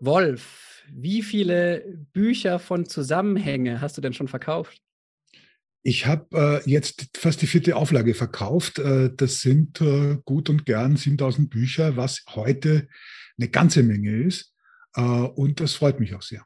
Wolf, 0.00 0.84
wie 0.90 1.22
viele 1.22 2.06
Bücher 2.12 2.58
von 2.58 2.86
Zusammenhänge 2.86 3.80
hast 3.80 3.96
du 3.96 4.00
denn 4.00 4.12
schon 4.12 4.28
verkauft? 4.28 4.80
Ich 5.82 6.06
habe 6.06 6.62
äh, 6.66 6.70
jetzt 6.70 7.16
fast 7.16 7.40
die 7.40 7.46
vierte 7.46 7.76
Auflage 7.76 8.14
verkauft. 8.14 8.78
Äh, 8.78 9.10
das 9.16 9.40
sind 9.40 9.80
äh, 9.80 10.18
gut 10.24 10.50
und 10.50 10.66
gern 10.66 10.96
7000 10.96 11.50
Bücher, 11.50 11.96
was 11.96 12.24
heute 12.30 12.88
eine 13.38 13.48
ganze 13.48 13.82
Menge 13.82 14.22
ist. 14.22 14.52
Äh, 14.94 15.00
und 15.00 15.60
das 15.60 15.74
freut 15.74 16.00
mich 16.00 16.14
auch 16.14 16.22
sehr. 16.22 16.44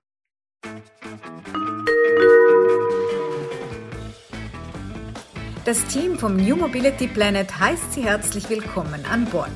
Das 5.65 5.85
Team 5.87 6.19
vom 6.19 6.37
New 6.37 6.57
Mobility 6.57 7.07
Planet 7.07 7.59
heißt 7.59 7.93
Sie 7.93 8.03
herzlich 8.03 8.49
willkommen 8.51 9.05
an 9.07 9.27
Bord. 9.27 9.51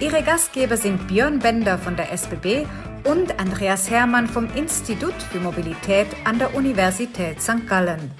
Ihre 0.00 0.22
Gastgeber 0.22 0.76
sind 0.76 1.08
Björn 1.08 1.38
Bender 1.38 1.78
von 1.78 1.94
der 1.94 2.10
SBB 2.12 2.66
und 3.04 3.38
Andreas 3.38 3.90
Hermann 3.90 4.26
vom 4.26 4.48
Institut 4.54 5.14
für 5.14 5.40
Mobilität 5.40 6.06
an 6.24 6.38
der 6.38 6.54
Universität 6.54 7.40
St. 7.40 7.66
Gallen. 7.66 8.10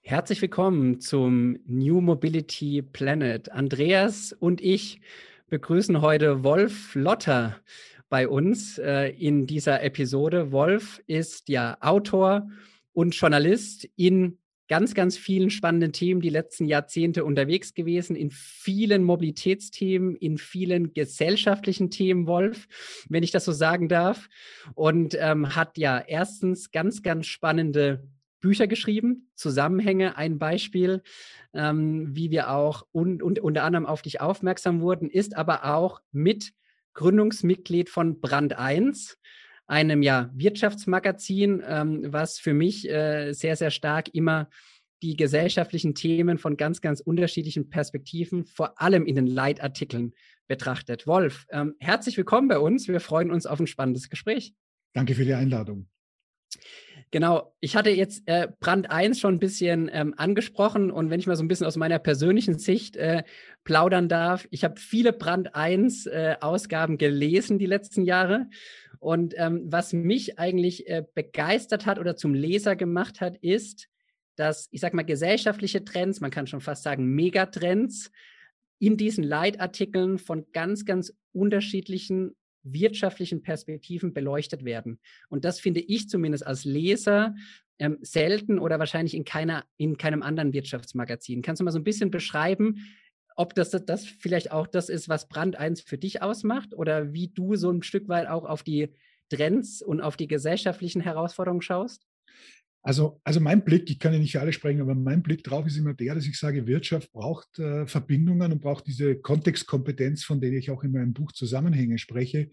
Herzlich 0.00 0.42
willkommen 0.42 1.00
zum 1.00 1.58
New 1.66 2.00
Mobility 2.00 2.82
Planet. 2.82 3.50
Andreas 3.50 4.32
und 4.32 4.60
ich 4.60 5.00
begrüßen 5.48 6.00
heute 6.00 6.44
Wolf 6.44 6.94
Lotter 6.94 7.56
bei 8.08 8.28
uns 8.28 8.78
äh, 8.78 9.08
in 9.08 9.46
dieser 9.46 9.82
Episode. 9.82 10.52
Wolf 10.52 11.02
ist 11.06 11.48
ja 11.48 11.76
Autor 11.80 12.48
und 12.92 13.14
Journalist 13.14 13.88
in 13.96 14.38
ganz, 14.72 14.94
ganz 14.94 15.18
vielen 15.18 15.50
spannenden 15.50 15.92
Themen 15.92 16.22
die 16.22 16.30
letzten 16.30 16.64
Jahrzehnte 16.64 17.26
unterwegs 17.26 17.74
gewesen, 17.74 18.16
in 18.16 18.30
vielen 18.30 19.04
Mobilitätsthemen, 19.04 20.16
in 20.16 20.38
vielen 20.38 20.94
gesellschaftlichen 20.94 21.90
Themen, 21.90 22.26
Wolf, 22.26 22.68
wenn 23.06 23.22
ich 23.22 23.32
das 23.32 23.44
so 23.44 23.52
sagen 23.52 23.90
darf. 23.90 24.30
Und 24.72 25.14
ähm, 25.20 25.54
hat 25.54 25.76
ja 25.76 25.98
erstens 25.98 26.70
ganz, 26.70 27.02
ganz 27.02 27.26
spannende 27.26 28.08
Bücher 28.40 28.66
geschrieben, 28.66 29.28
Zusammenhänge, 29.34 30.16
ein 30.16 30.38
Beispiel, 30.38 31.02
ähm, 31.52 32.16
wie 32.16 32.30
wir 32.30 32.48
auch 32.48 32.86
und, 32.92 33.22
und 33.22 33.40
unter 33.40 33.64
anderem 33.64 33.84
auf 33.84 34.00
dich 34.00 34.22
aufmerksam 34.22 34.80
wurden, 34.80 35.10
ist 35.10 35.36
aber 35.36 35.66
auch 35.66 36.00
mit 36.12 36.54
Gründungsmitglied 36.94 37.90
von 37.90 38.22
Brand 38.22 38.58
1 38.58 39.18
einem 39.66 40.02
ja 40.02 40.30
Wirtschaftsmagazin, 40.34 41.62
ähm, 41.66 42.04
was 42.12 42.38
für 42.38 42.54
mich 42.54 42.88
äh, 42.88 43.32
sehr, 43.32 43.56
sehr 43.56 43.70
stark 43.70 44.14
immer 44.14 44.48
die 45.02 45.16
gesellschaftlichen 45.16 45.94
Themen 45.94 46.38
von 46.38 46.56
ganz, 46.56 46.80
ganz 46.80 47.00
unterschiedlichen 47.00 47.68
Perspektiven, 47.68 48.44
vor 48.44 48.80
allem 48.80 49.04
in 49.04 49.16
den 49.16 49.26
Leitartikeln 49.26 50.14
betrachtet. 50.46 51.06
Wolf, 51.06 51.46
ähm, 51.50 51.74
herzlich 51.80 52.16
willkommen 52.16 52.48
bei 52.48 52.58
uns. 52.58 52.86
Wir 52.86 53.00
freuen 53.00 53.30
uns 53.30 53.46
auf 53.46 53.58
ein 53.58 53.66
spannendes 53.66 54.08
Gespräch. 54.08 54.54
Danke 54.92 55.14
für 55.14 55.24
die 55.24 55.34
Einladung. 55.34 55.88
Genau, 57.10 57.54
ich 57.60 57.76
hatte 57.76 57.90
jetzt 57.90 58.22
äh, 58.26 58.48
Brand 58.60 58.90
1 58.90 59.20
schon 59.20 59.34
ein 59.34 59.38
bisschen 59.38 59.90
ähm, 59.92 60.14
angesprochen 60.16 60.90
und 60.90 61.10
wenn 61.10 61.20
ich 61.20 61.26
mal 61.26 61.36
so 61.36 61.44
ein 61.44 61.48
bisschen 61.48 61.66
aus 61.66 61.76
meiner 61.76 61.98
persönlichen 61.98 62.58
Sicht 62.58 62.96
äh, 62.96 63.22
plaudern 63.64 64.08
darf, 64.08 64.48
ich 64.50 64.64
habe 64.64 64.80
viele 64.80 65.12
Brand 65.12 65.54
1 65.54 66.06
äh, 66.06 66.36
Ausgaben 66.40 66.96
gelesen 66.96 67.58
die 67.58 67.66
letzten 67.66 68.02
Jahre 68.02 68.48
und 69.02 69.34
ähm, 69.36 69.62
was 69.64 69.92
mich 69.92 70.38
eigentlich 70.38 70.86
äh, 70.88 71.04
begeistert 71.14 71.86
hat 71.86 71.98
oder 71.98 72.14
zum 72.14 72.34
Leser 72.34 72.76
gemacht 72.76 73.20
hat, 73.20 73.36
ist, 73.38 73.88
dass, 74.36 74.68
ich 74.70 74.80
sage 74.80 74.94
mal, 74.94 75.02
gesellschaftliche 75.02 75.84
Trends, 75.84 76.20
man 76.20 76.30
kann 76.30 76.46
schon 76.46 76.60
fast 76.60 76.84
sagen 76.84 77.06
Megatrends, 77.16 78.12
in 78.78 78.96
diesen 78.96 79.24
Leitartikeln 79.24 80.18
von 80.18 80.46
ganz, 80.52 80.84
ganz 80.84 81.12
unterschiedlichen 81.32 82.36
wirtschaftlichen 82.62 83.42
Perspektiven 83.42 84.14
beleuchtet 84.14 84.64
werden. 84.64 85.00
Und 85.28 85.44
das 85.44 85.58
finde 85.58 85.80
ich 85.80 86.08
zumindest 86.08 86.46
als 86.46 86.64
Leser 86.64 87.34
ähm, 87.80 87.98
selten 88.02 88.60
oder 88.60 88.78
wahrscheinlich 88.78 89.14
in, 89.14 89.24
keiner, 89.24 89.64
in 89.78 89.96
keinem 89.96 90.22
anderen 90.22 90.52
Wirtschaftsmagazin. 90.52 91.42
Kannst 91.42 91.58
du 91.58 91.64
mal 91.64 91.72
so 91.72 91.80
ein 91.80 91.84
bisschen 91.84 92.12
beschreiben, 92.12 92.86
ob 93.36 93.54
das, 93.54 93.70
das 93.70 94.06
vielleicht 94.06 94.52
auch 94.52 94.66
das 94.66 94.88
ist, 94.88 95.08
was 95.08 95.28
Brand 95.28 95.56
1 95.56 95.82
für 95.82 95.98
dich 95.98 96.22
ausmacht 96.22 96.74
oder 96.74 97.12
wie 97.12 97.28
du 97.28 97.56
so 97.56 97.70
ein 97.70 97.82
Stück 97.82 98.08
weit 98.08 98.28
auch 98.28 98.44
auf 98.44 98.62
die 98.62 98.94
Trends 99.28 99.82
und 99.82 100.00
auf 100.00 100.16
die 100.16 100.26
gesellschaftlichen 100.26 101.00
Herausforderungen 101.00 101.62
schaust? 101.62 102.06
Also, 102.84 103.20
also 103.22 103.38
mein 103.38 103.64
Blick, 103.64 103.88
ich 103.90 104.00
kann 104.00 104.12
ja 104.12 104.18
nicht 104.18 104.36
alle 104.36 104.52
sprechen, 104.52 104.80
aber 104.80 104.96
mein 104.96 105.22
Blick 105.22 105.44
drauf 105.44 105.66
ist 105.66 105.76
immer 105.76 105.94
der, 105.94 106.16
dass 106.16 106.26
ich 106.26 106.36
sage, 106.36 106.66
Wirtschaft 106.66 107.12
braucht 107.12 107.60
äh, 107.60 107.86
Verbindungen 107.86 108.50
und 108.50 108.60
braucht 108.60 108.88
diese 108.88 109.14
Kontextkompetenz, 109.14 110.24
von 110.24 110.40
der 110.40 110.52
ich 110.52 110.70
auch 110.72 110.82
in 110.82 110.90
meinem 110.90 111.12
Buch 111.12 111.30
Zusammenhänge 111.30 111.98
spreche. 111.98 112.50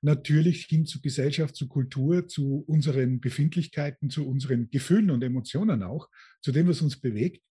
Natürlich 0.00 0.66
hin 0.66 0.86
zu 0.86 1.00
Gesellschaft, 1.00 1.56
zu 1.56 1.66
Kultur, 1.68 2.28
zu 2.28 2.62
unseren 2.68 3.20
Befindlichkeiten, 3.20 4.08
zu 4.08 4.28
unseren 4.28 4.70
Gefühlen 4.70 5.10
und 5.10 5.24
Emotionen 5.24 5.82
auch, 5.82 6.08
zu 6.40 6.52
dem, 6.52 6.68
was 6.68 6.80
uns 6.80 7.00
bewegt. 7.00 7.42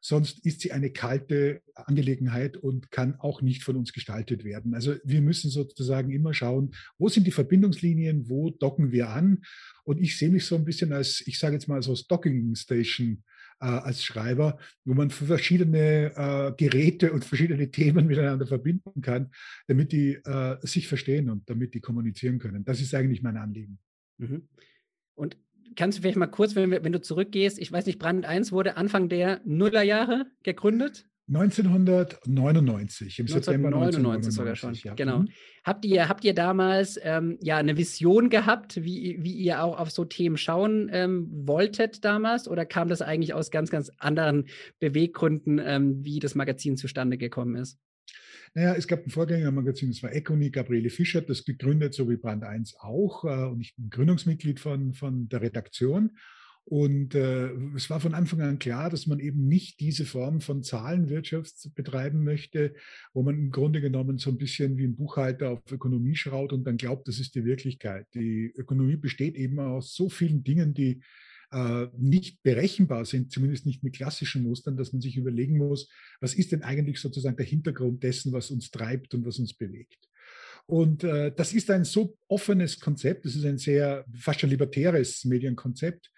Sonst 0.00 0.44
ist 0.44 0.60
sie 0.60 0.72
eine 0.72 0.90
kalte 0.90 1.62
Angelegenheit 1.74 2.56
und 2.56 2.90
kann 2.90 3.16
auch 3.18 3.42
nicht 3.42 3.64
von 3.64 3.76
uns 3.76 3.92
gestaltet 3.92 4.44
werden. 4.44 4.74
Also 4.74 4.96
wir 5.04 5.20
müssen 5.20 5.50
sozusagen 5.50 6.10
immer 6.10 6.34
schauen, 6.34 6.74
wo 6.98 7.08
sind 7.08 7.26
die 7.26 7.32
Verbindungslinien, 7.32 8.28
wo 8.28 8.50
docken 8.50 8.92
wir 8.92 9.10
an. 9.10 9.42
Und 9.84 10.00
ich 10.00 10.18
sehe 10.18 10.30
mich 10.30 10.46
so 10.46 10.56
ein 10.56 10.64
bisschen 10.64 10.92
als, 10.92 11.22
ich 11.26 11.38
sage 11.38 11.54
jetzt 11.54 11.68
mal 11.68 11.82
so 11.82 11.90
als 11.90 12.06
Docking 12.06 12.54
Station 12.54 13.22
äh, 13.60 13.66
als 13.66 14.02
Schreiber, 14.04 14.58
wo 14.84 14.94
man 14.94 15.10
verschiedene 15.10 16.12
äh, 16.16 16.52
Geräte 16.56 17.12
und 17.12 17.24
verschiedene 17.24 17.70
Themen 17.70 18.06
miteinander 18.06 18.46
verbinden 18.46 19.02
kann, 19.02 19.30
damit 19.66 19.92
die 19.92 20.14
äh, 20.14 20.56
sich 20.62 20.88
verstehen 20.88 21.30
und 21.30 21.48
damit 21.48 21.74
die 21.74 21.80
kommunizieren 21.80 22.38
können. 22.38 22.64
Das 22.64 22.80
ist 22.80 22.94
eigentlich 22.94 23.22
mein 23.22 23.36
Anliegen. 23.36 23.78
Mhm. 24.18 24.48
Und 25.14 25.36
kannst 25.76 25.98
du 25.98 26.02
vielleicht 26.02 26.18
mal 26.18 26.26
kurz, 26.26 26.54
wenn, 26.54 26.70
wenn 26.70 26.92
du 26.92 27.00
zurückgehst, 27.00 27.58
ich 27.58 27.70
weiß 27.70 27.86
nicht, 27.86 27.98
Brand 27.98 28.24
1 28.24 28.52
wurde 28.52 28.76
Anfang 28.76 29.08
der 29.08 29.40
Nullerjahre 29.44 30.26
gegründet? 30.42 31.06
1999, 31.32 33.20
im 33.20 33.26
1999 33.26 33.44
September 33.44 33.68
1999 33.68 34.34
sogar 34.34 34.56
schon. 34.56 34.74
Ja. 34.74 34.94
Genau. 34.94 35.20
Mhm. 35.20 35.28
Habt 35.62 35.84
ihr, 35.84 36.08
habt 36.08 36.24
ihr 36.24 36.34
damals 36.34 36.98
ähm, 37.02 37.38
ja 37.40 37.56
eine 37.56 37.76
Vision 37.76 38.30
gehabt, 38.30 38.82
wie, 38.82 39.18
wie 39.20 39.34
ihr 39.34 39.62
auch 39.62 39.78
auf 39.78 39.92
so 39.92 40.04
Themen 40.04 40.36
schauen 40.36 40.90
ähm, 40.92 41.28
wolltet 41.30 42.04
damals? 42.04 42.48
Oder 42.48 42.66
kam 42.66 42.88
das 42.88 43.00
eigentlich 43.00 43.32
aus 43.32 43.52
ganz, 43.52 43.70
ganz 43.70 43.92
anderen 43.98 44.46
Beweggründen, 44.80 45.60
ähm, 45.64 46.04
wie 46.04 46.18
das 46.18 46.34
Magazin 46.34 46.76
zustande 46.76 47.16
gekommen 47.16 47.54
ist? 47.54 47.78
Naja, 48.54 48.74
es 48.74 48.86
gab 48.86 49.06
ein 49.06 49.10
Vorgängermagazin, 49.10 49.90
das 49.90 50.02
war 50.02 50.12
Econi, 50.12 50.50
Gabriele 50.50 50.90
Fischer 50.90 51.20
hat 51.20 51.30
das 51.30 51.44
gegründet, 51.44 51.94
so 51.94 52.08
wie 52.10 52.16
Brand 52.16 52.44
1 52.44 52.76
auch. 52.80 53.24
Äh, 53.24 53.46
und 53.46 53.60
ich 53.60 53.76
bin 53.76 53.90
Gründungsmitglied 53.90 54.60
von, 54.60 54.92
von 54.94 55.28
der 55.28 55.42
Redaktion. 55.42 56.12
Und 56.64 57.14
äh, 57.14 57.50
es 57.74 57.90
war 57.90 58.00
von 58.00 58.14
Anfang 58.14 58.42
an 58.42 58.58
klar, 58.58 58.90
dass 58.90 59.06
man 59.06 59.18
eben 59.18 59.48
nicht 59.48 59.80
diese 59.80 60.04
Form 60.04 60.40
von 60.40 60.62
Zahlenwirtschaft 60.62 61.74
betreiben 61.74 62.22
möchte, 62.22 62.74
wo 63.12 63.22
man 63.22 63.36
im 63.36 63.50
Grunde 63.50 63.80
genommen 63.80 64.18
so 64.18 64.30
ein 64.30 64.38
bisschen 64.38 64.76
wie 64.76 64.84
ein 64.84 64.94
Buchhalter 64.94 65.50
auf 65.50 65.72
Ökonomie 65.72 66.14
schaut 66.14 66.52
und 66.52 66.64
dann 66.64 66.76
glaubt, 66.76 67.08
das 67.08 67.18
ist 67.18 67.34
die 67.34 67.44
Wirklichkeit. 67.44 68.06
Die 68.14 68.52
Ökonomie 68.56 68.96
besteht 68.96 69.36
eben 69.36 69.58
aus 69.58 69.94
so 69.94 70.08
vielen 70.08 70.44
Dingen, 70.44 70.74
die 70.74 71.02
äh, 71.52 71.86
nicht 71.98 72.42
berechenbar 72.42 73.04
sind, 73.04 73.32
zumindest 73.32 73.66
nicht 73.66 73.82
mit 73.82 73.94
klassischen 73.94 74.42
Mustern, 74.42 74.76
dass 74.76 74.92
man 74.92 75.02
sich 75.02 75.16
überlegen 75.16 75.58
muss, 75.58 75.88
was 76.20 76.34
ist 76.34 76.52
denn 76.52 76.62
eigentlich 76.62 77.00
sozusagen 77.00 77.36
der 77.36 77.46
Hintergrund 77.46 78.02
dessen, 78.02 78.32
was 78.32 78.50
uns 78.50 78.70
treibt 78.70 79.14
und 79.14 79.24
was 79.24 79.38
uns 79.38 79.54
bewegt. 79.54 80.08
Und 80.66 81.02
äh, 81.02 81.32
das 81.34 81.52
ist 81.52 81.70
ein 81.70 81.84
so 81.84 82.16
offenes 82.28 82.78
Konzept, 82.78 83.24
das 83.24 83.34
ist 83.34 83.44
ein 83.44 83.58
sehr 83.58 84.04
fast 84.14 84.40
schon 84.40 84.50
libertäres 84.50 85.24
Medienkonzept, 85.24 86.10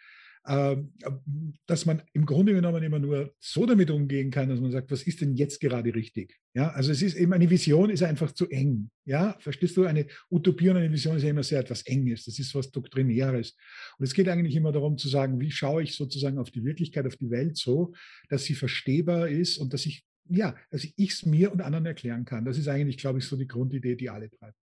dass 0.44 1.86
man 1.86 2.02
im 2.14 2.26
Grunde 2.26 2.52
genommen 2.52 2.82
immer 2.82 2.98
nur 2.98 3.32
so 3.38 3.64
damit 3.64 3.92
umgehen 3.92 4.32
kann, 4.32 4.48
dass 4.48 4.60
man 4.60 4.72
sagt, 4.72 4.90
was 4.90 5.04
ist 5.04 5.20
denn 5.20 5.36
jetzt 5.36 5.60
gerade 5.60 5.94
richtig? 5.94 6.36
Ja, 6.54 6.70
also 6.70 6.90
es 6.90 7.00
ist 7.00 7.14
eben 7.14 7.32
eine 7.32 7.48
Vision 7.48 7.90
ist 7.90 8.02
einfach 8.02 8.32
zu 8.32 8.48
eng. 8.48 8.90
Ja, 9.04 9.36
verstehst 9.38 9.76
du? 9.76 9.84
Eine 9.84 10.06
Utopie 10.30 10.68
und 10.70 10.78
eine 10.78 10.92
Vision 10.92 11.16
ist 11.16 11.22
ja 11.22 11.30
immer 11.30 11.44
sehr 11.44 11.60
etwas 11.60 11.82
Enges. 11.82 12.24
Das 12.24 12.40
ist 12.40 12.54
was 12.56 12.72
Doktrinäres. 12.72 13.56
Und 13.98 14.04
es 14.04 14.14
geht 14.14 14.28
eigentlich 14.28 14.56
immer 14.56 14.72
darum 14.72 14.98
zu 14.98 15.08
sagen, 15.08 15.40
wie 15.40 15.52
schaue 15.52 15.84
ich 15.84 15.94
sozusagen 15.94 16.38
auf 16.38 16.50
die 16.50 16.64
Wirklichkeit, 16.64 17.06
auf 17.06 17.16
die 17.16 17.30
Welt 17.30 17.56
so, 17.56 17.94
dass 18.28 18.42
sie 18.42 18.54
verstehbar 18.54 19.28
ist 19.28 19.58
und 19.58 19.72
dass 19.72 19.86
ich, 19.86 20.04
ja, 20.28 20.56
dass 20.70 20.82
ich 20.82 20.94
es 20.98 21.24
mir 21.24 21.52
und 21.52 21.60
anderen 21.60 21.86
erklären 21.86 22.24
kann. 22.24 22.44
Das 22.44 22.58
ist 22.58 22.66
eigentlich, 22.66 22.96
glaube 22.96 23.20
ich, 23.20 23.26
so 23.26 23.36
die 23.36 23.48
Grundidee, 23.48 23.94
die 23.94 24.10
alle 24.10 24.28
treibt. 24.28 24.58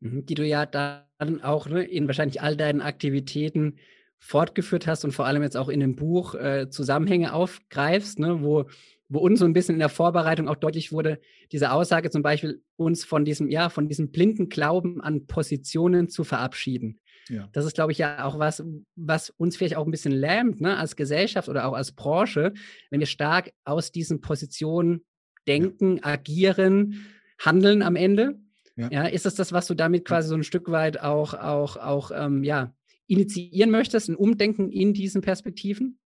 Mhm, 0.00 0.26
die 0.26 0.34
du 0.34 0.44
ja 0.44 0.66
dann 0.66 1.40
auch 1.42 1.68
ne, 1.68 1.84
in 1.84 2.08
wahrscheinlich 2.08 2.42
all 2.42 2.56
deinen 2.56 2.80
Aktivitäten 2.80 3.76
fortgeführt 4.24 4.86
hast 4.86 5.04
und 5.04 5.10
vor 5.10 5.26
allem 5.26 5.42
jetzt 5.42 5.56
auch 5.56 5.68
in 5.68 5.80
dem 5.80 5.96
Buch 5.96 6.36
äh, 6.36 6.70
Zusammenhänge 6.70 7.32
aufgreifst, 7.34 8.20
ne, 8.20 8.40
wo, 8.40 8.66
wo 9.08 9.18
uns 9.18 9.40
so 9.40 9.44
ein 9.44 9.52
bisschen 9.52 9.74
in 9.74 9.80
der 9.80 9.88
Vorbereitung 9.88 10.48
auch 10.48 10.56
deutlich 10.56 10.92
wurde, 10.92 11.18
diese 11.50 11.72
Aussage 11.72 12.08
zum 12.08 12.22
Beispiel, 12.22 12.62
uns 12.76 13.04
von 13.04 13.24
diesem, 13.24 13.48
ja, 13.48 13.68
von 13.68 13.88
diesem 13.88 14.12
blinden 14.12 14.48
Glauben 14.48 15.00
an 15.00 15.26
Positionen 15.26 16.08
zu 16.08 16.22
verabschieden. 16.22 17.00
Ja. 17.28 17.48
Das 17.52 17.64
ist, 17.64 17.74
glaube 17.74 17.90
ich, 17.90 17.98
ja 17.98 18.24
auch 18.24 18.38
was, 18.38 18.62
was 18.94 19.30
uns 19.30 19.56
vielleicht 19.56 19.76
auch 19.76 19.84
ein 19.86 19.90
bisschen 19.90 20.12
lähmt, 20.12 20.60
ne, 20.60 20.76
als 20.76 20.94
Gesellschaft 20.94 21.48
oder 21.48 21.66
auch 21.66 21.74
als 21.74 21.90
Branche, 21.90 22.54
wenn 22.90 23.00
wir 23.00 23.06
stark 23.08 23.52
aus 23.64 23.90
diesen 23.90 24.20
Positionen 24.20 25.04
denken, 25.48 25.96
ja. 25.96 26.04
agieren, 26.04 27.06
handeln 27.40 27.82
am 27.82 27.96
Ende 27.96 28.38
Ja. 28.76 28.88
ja. 28.92 29.06
ist 29.06 29.26
das 29.26 29.34
das, 29.34 29.52
was 29.52 29.66
du 29.66 29.74
damit 29.74 30.04
quasi 30.04 30.28
so 30.28 30.36
ein 30.36 30.44
Stück 30.44 30.70
weit 30.70 31.00
auch, 31.00 31.34
auch, 31.34 31.76
auch 31.76 32.12
ähm, 32.14 32.44
ja, 32.44 32.72
initiieren 33.06 33.70
möchtest, 33.70 34.08
ein 34.08 34.16
Umdenken 34.16 34.70
in 34.70 34.92
diesen 34.92 35.22
Perspektiven? 35.22 35.98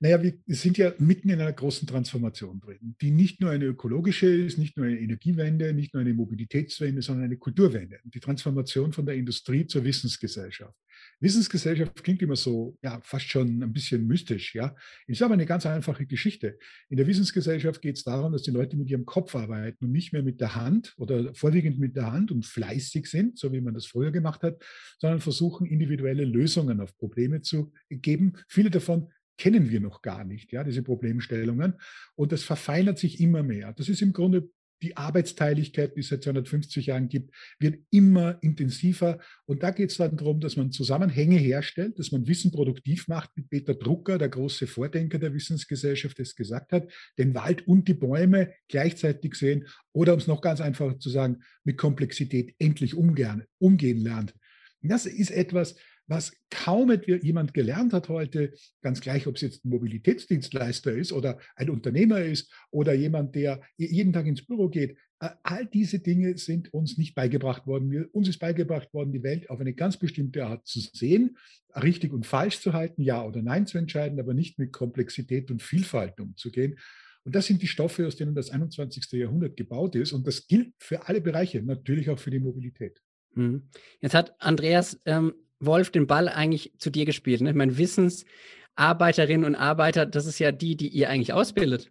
Naja, 0.00 0.22
wir 0.22 0.34
sind 0.46 0.78
ja 0.78 0.92
mitten 0.98 1.28
in 1.28 1.40
einer 1.40 1.52
großen 1.52 1.86
Transformation 1.86 2.60
drin, 2.60 2.96
die 3.00 3.10
nicht 3.10 3.40
nur 3.40 3.50
eine 3.50 3.66
ökologische 3.66 4.26
ist, 4.26 4.58
nicht 4.58 4.76
nur 4.76 4.86
eine 4.86 4.98
Energiewende, 4.98 5.72
nicht 5.74 5.92
nur 5.94 6.00
eine 6.00 6.14
Mobilitätswende, 6.14 7.02
sondern 7.02 7.26
eine 7.26 7.36
Kulturwende. 7.36 7.98
Die 8.04 8.20
Transformation 8.20 8.92
von 8.92 9.06
der 9.06 9.16
Industrie 9.16 9.66
zur 9.66 9.84
Wissensgesellschaft. 9.84 10.74
Wissensgesellschaft 11.20 12.02
klingt 12.02 12.22
immer 12.22 12.36
so, 12.36 12.76
ja, 12.82 13.00
fast 13.02 13.26
schon 13.26 13.62
ein 13.62 13.72
bisschen 13.72 14.06
mystisch, 14.06 14.54
ja. 14.54 14.74
Ist 15.06 15.22
aber 15.22 15.34
eine 15.34 15.46
ganz 15.46 15.66
einfache 15.66 16.06
Geschichte. 16.06 16.58
In 16.88 16.96
der 16.96 17.06
Wissensgesellschaft 17.06 17.82
geht 17.82 17.96
es 17.96 18.04
darum, 18.04 18.32
dass 18.32 18.42
die 18.42 18.50
Leute 18.50 18.76
mit 18.76 18.88
ihrem 18.90 19.04
Kopf 19.04 19.34
arbeiten 19.34 19.84
und 19.84 19.92
nicht 19.92 20.12
mehr 20.12 20.22
mit 20.22 20.40
der 20.40 20.54
Hand 20.54 20.94
oder 20.96 21.34
vorwiegend 21.34 21.78
mit 21.78 21.96
der 21.96 22.12
Hand 22.12 22.30
und 22.30 22.46
fleißig 22.46 23.06
sind, 23.06 23.38
so 23.38 23.52
wie 23.52 23.60
man 23.60 23.74
das 23.74 23.86
früher 23.86 24.10
gemacht 24.10 24.42
hat, 24.42 24.62
sondern 24.98 25.20
versuchen, 25.20 25.66
individuelle 25.66 26.24
Lösungen 26.24 26.80
auf 26.80 26.96
Probleme 26.96 27.42
zu 27.42 27.72
geben. 27.90 28.34
Viele 28.48 28.70
davon 28.70 29.08
kennen 29.38 29.70
wir 29.70 29.80
noch 29.80 30.02
gar 30.02 30.24
nicht, 30.24 30.52
ja, 30.52 30.64
diese 30.64 30.82
Problemstellungen. 30.82 31.74
Und 32.16 32.32
das 32.32 32.42
verfeinert 32.42 32.98
sich 32.98 33.20
immer 33.20 33.42
mehr. 33.42 33.72
Das 33.72 33.88
ist 33.88 34.02
im 34.02 34.12
Grunde 34.12 34.50
die 34.82 34.96
Arbeitsteiligkeit, 34.96 35.96
die 35.96 36.00
es 36.00 36.08
seit 36.08 36.22
250 36.22 36.86
Jahren 36.86 37.08
gibt, 37.08 37.34
wird 37.58 37.80
immer 37.90 38.38
intensiver. 38.42 39.18
Und 39.46 39.62
da 39.62 39.70
geht 39.70 39.90
es 39.90 39.96
dann 39.96 40.16
darum, 40.16 40.40
dass 40.40 40.56
man 40.56 40.70
Zusammenhänge 40.70 41.36
herstellt, 41.36 41.98
dass 41.98 42.12
man 42.12 42.26
Wissen 42.26 42.52
produktiv 42.52 43.08
macht, 43.08 43.30
wie 43.34 43.42
Peter 43.42 43.74
Drucker, 43.74 44.18
der 44.18 44.28
große 44.28 44.66
Vordenker 44.66 45.18
der 45.18 45.34
Wissensgesellschaft, 45.34 46.18
es 46.20 46.36
gesagt 46.36 46.72
hat, 46.72 46.90
den 47.18 47.34
Wald 47.34 47.66
und 47.66 47.88
die 47.88 47.94
Bäume 47.94 48.52
gleichzeitig 48.68 49.34
sehen 49.34 49.66
oder 49.92 50.12
um 50.12 50.20
es 50.20 50.26
noch 50.26 50.40
ganz 50.40 50.60
einfach 50.60 50.98
zu 50.98 51.10
sagen, 51.10 51.38
mit 51.64 51.76
Komplexität 51.76 52.54
endlich 52.58 52.94
umgehen, 52.94 53.44
umgehen 53.58 53.98
lernt. 53.98 54.34
das 54.82 55.06
ist 55.06 55.30
etwas, 55.30 55.76
was 56.08 56.32
kaum 56.50 56.90
jemand 57.06 57.54
gelernt 57.54 57.92
hat 57.92 58.08
heute, 58.08 58.52
ganz 58.82 59.00
gleich, 59.00 59.26
ob 59.26 59.36
es 59.36 59.42
jetzt 59.42 59.64
ein 59.64 59.70
Mobilitätsdienstleister 59.70 60.92
ist 60.92 61.12
oder 61.12 61.38
ein 61.54 61.70
Unternehmer 61.70 62.20
ist 62.20 62.52
oder 62.70 62.94
jemand, 62.94 63.34
der 63.34 63.60
jeden 63.76 64.12
Tag 64.12 64.26
ins 64.26 64.44
Büro 64.44 64.68
geht. 64.68 64.96
All 65.18 65.66
diese 65.66 65.98
Dinge 65.98 66.38
sind 66.38 66.72
uns 66.72 66.96
nicht 66.96 67.14
beigebracht 67.14 67.66
worden. 67.66 68.06
Uns 68.06 68.28
ist 68.28 68.38
beigebracht 68.38 68.92
worden, 68.94 69.12
die 69.12 69.22
Welt 69.22 69.50
auf 69.50 69.60
eine 69.60 69.74
ganz 69.74 69.98
bestimmte 69.98 70.46
Art 70.46 70.66
zu 70.66 70.80
sehen, 70.80 71.36
richtig 71.74 72.12
und 72.12 72.24
falsch 72.24 72.60
zu 72.60 72.72
halten, 72.72 73.02
ja 73.02 73.24
oder 73.24 73.42
nein 73.42 73.66
zu 73.66 73.78
entscheiden, 73.78 74.18
aber 74.18 74.32
nicht 74.32 74.58
mit 74.58 74.72
Komplexität 74.72 75.50
und 75.50 75.62
Vielfalt 75.62 76.18
umzugehen. 76.20 76.78
Und 77.24 77.34
das 77.34 77.46
sind 77.46 77.60
die 77.60 77.66
Stoffe, 77.66 78.06
aus 78.06 78.16
denen 78.16 78.34
das 78.34 78.50
21. 78.50 79.10
Jahrhundert 79.12 79.56
gebaut 79.56 79.96
ist. 79.96 80.12
Und 80.12 80.26
das 80.26 80.46
gilt 80.46 80.72
für 80.78 81.08
alle 81.08 81.20
Bereiche, 81.20 81.62
natürlich 81.62 82.08
auch 82.08 82.18
für 82.18 82.30
die 82.30 82.38
Mobilität. 82.38 83.02
Mhm. 83.34 83.68
Jetzt 84.00 84.14
hat 84.14 84.34
Andreas 84.40 84.98
ähm, 85.04 85.34
Wolf 85.60 85.90
den 85.90 86.06
Ball 86.06 86.28
eigentlich 86.28 86.72
zu 86.78 86.90
dir 86.90 87.04
gespielt. 87.04 87.40
Ne? 87.40 87.50
Ich 87.50 87.56
meine, 87.56 87.78
Wissensarbeiterinnen 87.78 89.44
und 89.44 89.56
Arbeiter, 89.56 90.06
das 90.06 90.26
ist 90.26 90.38
ja 90.38 90.52
die, 90.52 90.76
die 90.76 90.88
ihr 90.88 91.10
eigentlich 91.10 91.32
ausbildet. 91.32 91.90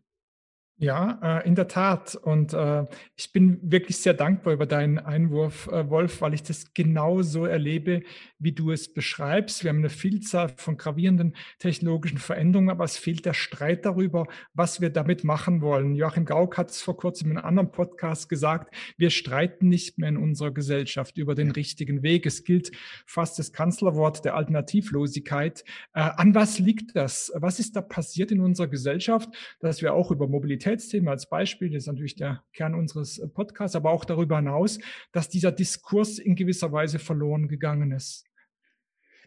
Ja, 0.79 1.39
äh, 1.39 1.47
in 1.47 1.55
der 1.55 1.67
Tat. 1.67 2.13
Und 2.13 2.53
äh, 2.53 2.85
ich 3.15 3.33
bin 3.33 3.59
wirklich 3.63 3.97
sehr 3.97 4.13
dankbar 4.13 4.53
über 4.53 4.67
deinen 4.67 4.99
Einwurf, 4.99 5.67
äh, 5.71 5.89
Wolf, 5.89 6.21
weil 6.21 6.35
ich 6.35 6.43
das 6.43 6.71
genau 6.75 7.23
so 7.23 7.47
erlebe, 7.47 8.03
wie 8.37 8.51
du 8.51 8.69
es 8.69 8.93
beschreibst. 8.93 9.63
Wir 9.63 9.69
haben 9.69 9.79
eine 9.79 9.89
Vielzahl 9.89 10.49
von 10.55 10.77
gravierenden 10.77 11.35
technologischen 11.57 12.19
Veränderungen, 12.19 12.69
aber 12.69 12.83
es 12.83 12.95
fehlt 12.95 13.25
der 13.25 13.33
Streit 13.33 13.85
darüber, 13.85 14.27
was 14.53 14.79
wir 14.79 14.91
damit 14.91 15.23
machen 15.23 15.61
wollen. 15.61 15.95
Joachim 15.95 16.25
Gauck 16.25 16.59
hat 16.59 16.69
es 16.69 16.79
vor 16.79 16.95
kurzem 16.95 17.31
in 17.31 17.37
einem 17.37 17.47
anderen 17.47 17.71
Podcast 17.71 18.29
gesagt, 18.29 18.71
wir 18.97 19.09
streiten 19.09 19.69
nicht 19.69 19.97
mehr 19.97 20.09
in 20.09 20.17
unserer 20.17 20.51
Gesellschaft 20.51 21.17
über 21.17 21.33
den 21.33 21.49
richtigen 21.49 22.03
Weg. 22.03 22.27
Es 22.27 22.43
gilt 22.43 22.71
fast 23.07 23.39
das 23.39 23.51
Kanzlerwort 23.51 24.23
der 24.25 24.35
Alternativlosigkeit. 24.35 25.63
An 25.93 26.35
was 26.35 26.59
liegt 26.59 26.95
das? 26.95 27.31
Was 27.33 27.57
ist 27.57 27.75
da 27.75 27.81
passiert 27.81 28.31
in 28.31 28.41
unserer 28.41 28.67
Gesellschaft, 28.67 29.29
dass 29.59 29.81
wir 29.81 29.95
auch 29.95 30.11
über 30.11 30.27
Mobilität 30.27 30.66
Mobilitätsthemen 30.67 31.09
als 31.09 31.29
Beispiel, 31.29 31.69
das 31.69 31.83
ist 31.83 31.87
natürlich 31.87 32.15
der 32.15 32.43
Kern 32.53 32.75
unseres 32.75 33.19
äh, 33.19 33.27
Podcasts, 33.27 33.75
aber 33.75 33.91
auch 33.91 34.05
darüber 34.05 34.37
hinaus, 34.37 34.79
dass 35.11 35.29
dieser 35.29 35.51
Diskurs 35.51 36.19
in 36.19 36.35
gewisser 36.35 36.71
Weise 36.71 36.99
verloren 36.99 37.47
gegangen 37.47 37.91
ist. 37.91 38.25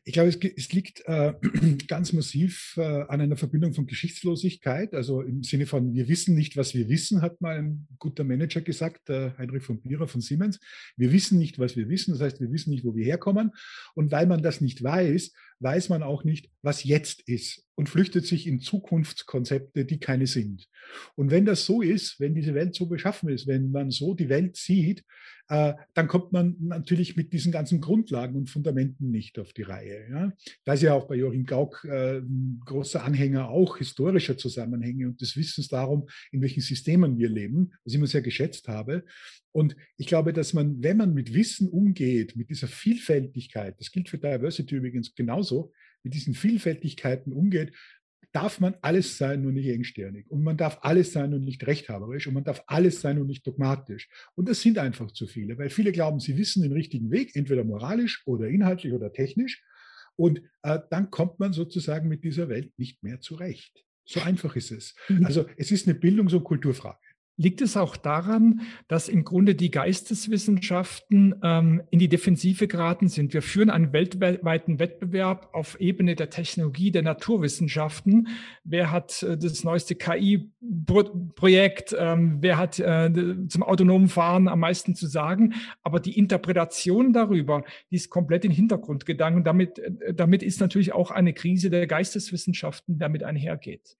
Ich 0.04 0.14
glaube, 0.14 0.31
es, 0.31 0.37
es 0.37 0.72
liegt 0.72 1.02
äh, 1.06 1.34
ganz 1.87 2.12
massiv 2.12 2.75
äh, 2.78 2.82
an 2.82 3.20
einer 3.20 3.37
Verbindung 3.37 3.75
von 3.75 3.87
Geschichtslosigkeit. 3.87 4.94
Also 4.94 5.20
im 5.20 5.42
Sinne 5.42 5.66
von, 5.66 5.94
wir 5.94 6.08
wissen 6.08 6.34
nicht, 6.34 6.56
was 6.56 6.75
wir 6.75 6.88
wissen, 6.88 7.20
hat 7.20 7.40
mal 7.40 7.58
ein 7.58 7.87
guter 7.98 8.25
Manager 8.25 8.62
gesagt, 8.62 9.10
äh, 9.10 9.32
Heinrich 9.37 9.62
von 9.62 9.81
Bierer 9.82 10.08
von 10.08 10.20
Siemens. 10.20 10.58
Wir 10.96 11.12
wissen 11.12 11.38
nicht, 11.38 11.58
was 11.58 11.76
wir 11.76 11.88
wissen. 11.88 12.12
Das 12.12 12.22
heißt, 12.22 12.40
wir 12.40 12.50
wissen 12.50 12.70
nicht, 12.70 12.84
wo 12.84 12.94
wir 12.94 13.04
herkommen. 13.04 13.52
Und 13.94 14.10
weil 14.10 14.26
man 14.26 14.42
das 14.42 14.60
nicht 14.60 14.82
weiß, 14.82 15.32
weiß 15.60 15.88
man 15.88 16.02
auch 16.02 16.24
nicht, 16.24 16.50
was 16.62 16.84
jetzt 16.84 17.22
ist 17.28 17.66
und 17.74 17.88
flüchtet 17.88 18.26
sich 18.26 18.46
in 18.46 18.60
Zukunftskonzepte, 18.60 19.84
die 19.84 19.98
keine 19.98 20.26
sind. 20.26 20.68
Und 21.14 21.30
wenn 21.30 21.44
das 21.44 21.64
so 21.64 21.82
ist, 21.82 22.18
wenn 22.20 22.34
diese 22.34 22.54
Welt 22.54 22.74
so 22.74 22.86
beschaffen 22.86 23.28
ist, 23.28 23.46
wenn 23.46 23.70
man 23.70 23.90
so 23.90 24.14
die 24.14 24.28
Welt 24.28 24.56
sieht, 24.56 25.04
äh, 25.48 25.74
dann 25.94 26.06
kommt 26.06 26.32
man 26.32 26.56
natürlich 26.60 27.16
mit 27.16 27.32
diesen 27.32 27.50
ganzen 27.50 27.80
Grundlagen 27.80 28.36
und 28.36 28.48
Fundamenten 28.48 29.10
nicht 29.10 29.38
auf 29.38 29.52
die 29.52 29.62
Reihe. 29.62 30.06
Ja? 30.08 30.32
Da 30.64 30.74
ist 30.74 30.82
ja 30.82 30.94
auch 30.94 31.08
bei 31.08 31.16
Joachim 31.16 31.44
Gauck 31.44 31.84
äh, 31.84 32.22
großer 32.64 33.02
Anhänger 33.02 33.48
auch 33.48 33.78
historischer 33.78 34.38
Zusammenhänge 34.38 35.08
und 35.08 35.20
des 35.20 35.36
Wissens 35.36 35.66
darum, 35.68 36.08
in 36.30 36.40
welchen 36.40 36.60
Systemen 36.60 37.18
wir 37.18 37.28
leben, 37.28 37.72
was 37.84 37.92
ich 37.92 37.98
immer 37.98 38.06
sehr 38.06 38.22
geschätzt 38.22 38.68
habe. 38.68 39.04
Und 39.52 39.74
ich 39.96 40.06
glaube, 40.06 40.32
dass 40.32 40.52
man, 40.52 40.80
wenn 40.82 40.96
man 40.96 41.12
mit 41.12 41.34
Wissen 41.34 41.68
umgeht, 41.68 42.36
mit 42.36 42.50
dieser 42.50 42.68
Vielfältigkeit, 42.68 43.74
das 43.80 43.90
gilt 43.90 44.08
für 44.08 44.18
Diversity 44.18 44.76
übrigens 44.76 45.14
genauso, 45.16 45.50
mit 46.02 46.14
diesen 46.14 46.35
Vielfältigkeiten 46.35 47.32
umgeht, 47.32 47.73
darf 48.32 48.61
man 48.61 48.76
alles 48.82 49.19
sein 49.19 49.44
und 49.44 49.55
nicht 49.55 49.69
engstirnig. 49.69 50.31
Und 50.31 50.43
man 50.43 50.56
darf 50.56 50.79
alles 50.82 51.12
sein 51.12 51.35
und 51.35 51.44
nicht 51.44 51.67
rechthaberisch. 51.67 52.26
Und 52.26 52.35
man 52.35 52.44
darf 52.44 52.62
alles 52.67 53.00
sein 53.00 53.19
und 53.19 53.26
nicht 53.26 53.47
dogmatisch. 53.47 54.08
Und 54.37 54.49
das 54.49 54.61
sind 54.61 54.79
einfach 54.79 55.11
zu 55.11 55.26
viele, 55.26 55.58
weil 55.58 55.70
viele 55.70 55.93
glauben, 55.93 56.20
sie 56.20 56.37
wissen 56.37 56.62
den 56.62 56.73
richtigen 56.73 57.11
Weg, 57.11 57.35
entweder 57.35 57.64
moralisch 57.64 58.23
oder 58.26 58.49
inhaltlich 58.49 58.93
oder 58.93 59.12
technisch. 59.12 59.62
Und 60.17 60.43
äh, 60.62 60.79
dann 60.91 61.11
kommt 61.11 61.41
man 61.41 61.52
sozusagen 61.52 62.08
mit 62.08 62.23
dieser 62.25 62.49
Welt 62.49 62.73
nicht 62.79 63.02
mehr 63.02 63.20
zurecht. 63.20 63.85
So 64.05 64.20
einfach 64.20 64.55
ist 64.56 64.70
es. 64.70 64.94
Mhm. 65.08 65.25
Also 65.25 65.47
es 65.56 65.70
ist 65.70 65.88
eine 65.88 65.99
Bildungs- 65.99 66.35
und 66.35 66.44
Kulturfrage. 66.44 66.99
Liegt 67.40 67.62
es 67.62 67.78
auch 67.78 67.96
daran, 67.96 68.60
dass 68.87 69.08
im 69.08 69.25
Grunde 69.25 69.54
die 69.54 69.70
Geisteswissenschaften 69.70 71.37
ähm, 71.42 71.82
in 71.90 71.99
die 71.99 72.11
Defensive 72.11 72.68
geraten 72.68 73.09
sind? 73.09 73.32
Wir 73.32 73.40
führen 73.40 73.70
einen 73.70 73.94
weltweiten 73.94 74.78
Wettbewerb 74.78 75.49
auf 75.54 75.80
Ebene 75.80 76.16
der 76.16 76.28
Technologie, 76.28 76.90
der 76.90 77.00
Naturwissenschaften. 77.00 78.28
Wer 78.64 78.90
hat 78.90 79.23
äh, 79.23 79.38
das 79.38 79.64
neueste 79.64 79.94
KI-Projekt? 79.94 81.97
Ähm, 81.99 82.37
wer 82.42 82.59
hat 82.59 82.78
äh, 82.78 83.11
zum 83.49 83.62
autonomen 83.62 84.09
Fahren 84.09 84.47
am 84.47 84.61
meisten 84.61 84.94
zu 84.94 85.06
sagen? 85.06 85.54
Aber 85.82 85.99
die 85.99 86.18
Interpretation 86.18 87.14
darüber, 87.14 87.64
die 87.90 87.97
ist 87.97 88.11
komplett 88.11 88.44
in 88.44 88.50
den 88.50 88.56
Hintergrund 88.56 89.06
gegangen. 89.06 89.44
Damit, 89.44 89.78
äh, 89.78 90.12
damit 90.12 90.42
ist 90.42 90.61
natürlich 90.61 90.92
auch 90.92 91.11
eine 91.11 91.32
Krise 91.32 91.70
der 91.70 91.87
Geisteswissenschaften 91.87 92.99
damit 92.99 93.23
einhergeht. 93.23 93.97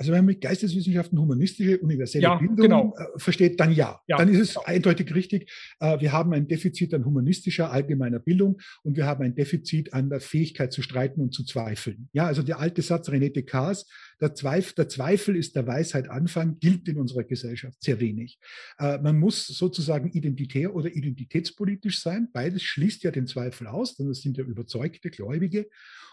Also 0.00 0.12
wenn 0.12 0.20
man 0.20 0.32
mit 0.32 0.40
Geisteswissenschaften 0.40 1.20
humanistische, 1.20 1.78
universelle 1.78 2.22
ja, 2.22 2.36
Bildung 2.36 2.56
genau. 2.56 2.94
äh, 2.96 3.18
versteht, 3.18 3.60
dann 3.60 3.70
ja. 3.70 4.00
ja. 4.08 4.16
Dann 4.16 4.30
ist 4.30 4.40
es 4.40 4.56
eindeutig 4.56 5.14
richtig. 5.14 5.52
Äh, 5.78 6.00
wir 6.00 6.10
haben 6.10 6.32
ein 6.32 6.48
Defizit 6.48 6.94
an 6.94 7.04
humanistischer, 7.04 7.70
allgemeiner 7.70 8.18
Bildung 8.18 8.62
und 8.82 8.96
wir 8.96 9.04
haben 9.04 9.22
ein 9.22 9.34
Defizit 9.34 9.92
an 9.92 10.08
der 10.08 10.20
Fähigkeit 10.20 10.72
zu 10.72 10.80
streiten 10.80 11.20
und 11.20 11.34
zu 11.34 11.44
zweifeln. 11.44 12.08
Ja, 12.14 12.24
also 12.24 12.42
der 12.42 12.60
alte 12.60 12.80
Satz 12.80 13.10
René 13.10 13.30
Descartes, 13.30 13.88
der 14.22 14.34
Zweifel, 14.34 14.72
der 14.74 14.88
Zweifel 14.88 15.36
ist 15.36 15.54
der 15.54 15.66
Weisheit 15.66 16.08
Anfang, 16.08 16.58
gilt 16.60 16.88
in 16.88 16.96
unserer 16.96 17.24
Gesellschaft 17.24 17.82
sehr 17.82 18.00
wenig. 18.00 18.38
Äh, 18.78 18.96
man 19.02 19.18
muss 19.18 19.48
sozusagen 19.48 20.12
identitär 20.12 20.74
oder 20.74 20.88
identitätspolitisch 20.96 22.00
sein. 22.00 22.30
Beides 22.32 22.62
schließt 22.62 23.02
ja 23.02 23.10
den 23.10 23.26
Zweifel 23.26 23.66
aus, 23.66 23.96
denn 23.96 24.08
das 24.08 24.22
sind 24.22 24.38
ja 24.38 24.44
überzeugte 24.44 25.10
Gläubige 25.10 25.66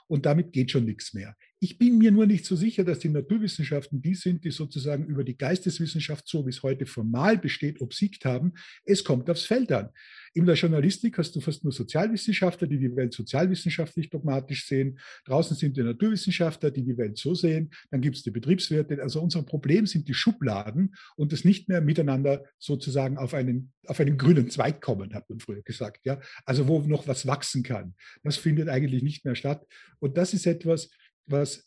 und 0.07 0.25
damit 0.25 0.53
geht 0.53 0.71
schon 0.71 0.85
nichts 0.85 1.13
mehr. 1.13 1.35
Ich 1.59 1.79
bin 1.79 1.97
mir 1.97 2.11
nur 2.11 2.27
nicht 2.27 2.45
so 2.45 2.55
sicher, 2.55 2.83
dass 2.83 2.99
die 2.99 3.09
Naturwissenschaften 3.09 3.99
die 3.99 4.13
sind, 4.13 4.43
die 4.43 4.51
sozusagen 4.51 5.05
über 5.05 5.23
die 5.23 5.35
Geisteswissenschaft, 5.35 6.27
so 6.27 6.45
wie 6.45 6.51
es 6.51 6.61
heute 6.61 6.85
formal 6.85 7.39
besteht, 7.39 7.81
obsiegt 7.81 8.25
haben. 8.25 8.53
Es 8.85 9.03
kommt 9.03 9.27
aufs 9.27 9.45
Feld 9.45 9.71
an. 9.71 9.89
In 10.35 10.45
der 10.45 10.53
Journalistik 10.53 11.17
hast 11.17 11.35
du 11.35 11.41
fast 11.41 11.63
nur 11.63 11.73
Sozialwissenschaftler, 11.73 12.67
die 12.67 12.77
die 12.77 12.95
Welt 12.95 13.11
sozialwissenschaftlich 13.11 14.11
dogmatisch 14.11 14.67
sehen. 14.67 14.99
Draußen 15.25 15.57
sind 15.57 15.75
die 15.77 15.81
Naturwissenschaftler, 15.81 16.69
die 16.69 16.83
die 16.83 16.95
Welt 16.95 17.17
so 17.17 17.33
sehen. 17.33 17.71
Dann 17.89 18.01
gibt 18.01 18.17
es 18.17 18.23
die 18.23 18.29
Betriebswirte. 18.29 19.01
Also 19.01 19.19
unser 19.19 19.41
Problem 19.41 19.87
sind 19.87 20.07
die 20.07 20.13
Schubladen 20.13 20.93
und 21.15 21.31
das 21.31 21.43
nicht 21.43 21.69
mehr 21.69 21.81
miteinander 21.81 22.45
sozusagen 22.59 23.17
auf 23.17 23.33
einen, 23.33 23.73
auf 23.87 23.99
einen 23.99 24.19
grünen 24.19 24.51
Zweig 24.51 24.79
kommen, 24.79 25.15
hat 25.15 25.27
man 25.27 25.39
früher 25.39 25.63
gesagt. 25.63 26.05
Ja? 26.05 26.19
Also 26.45 26.67
wo 26.67 26.81
noch 26.81 27.07
was 27.07 27.25
wachsen 27.25 27.63
kann. 27.63 27.95
Das 28.21 28.37
findet 28.37 28.69
eigentlich 28.69 29.01
nicht 29.01 29.25
mehr 29.25 29.33
statt. 29.33 29.65
Und 29.97 30.17
das 30.17 30.35
ist 30.35 30.45
etwas, 30.45 30.91
was 31.27 31.65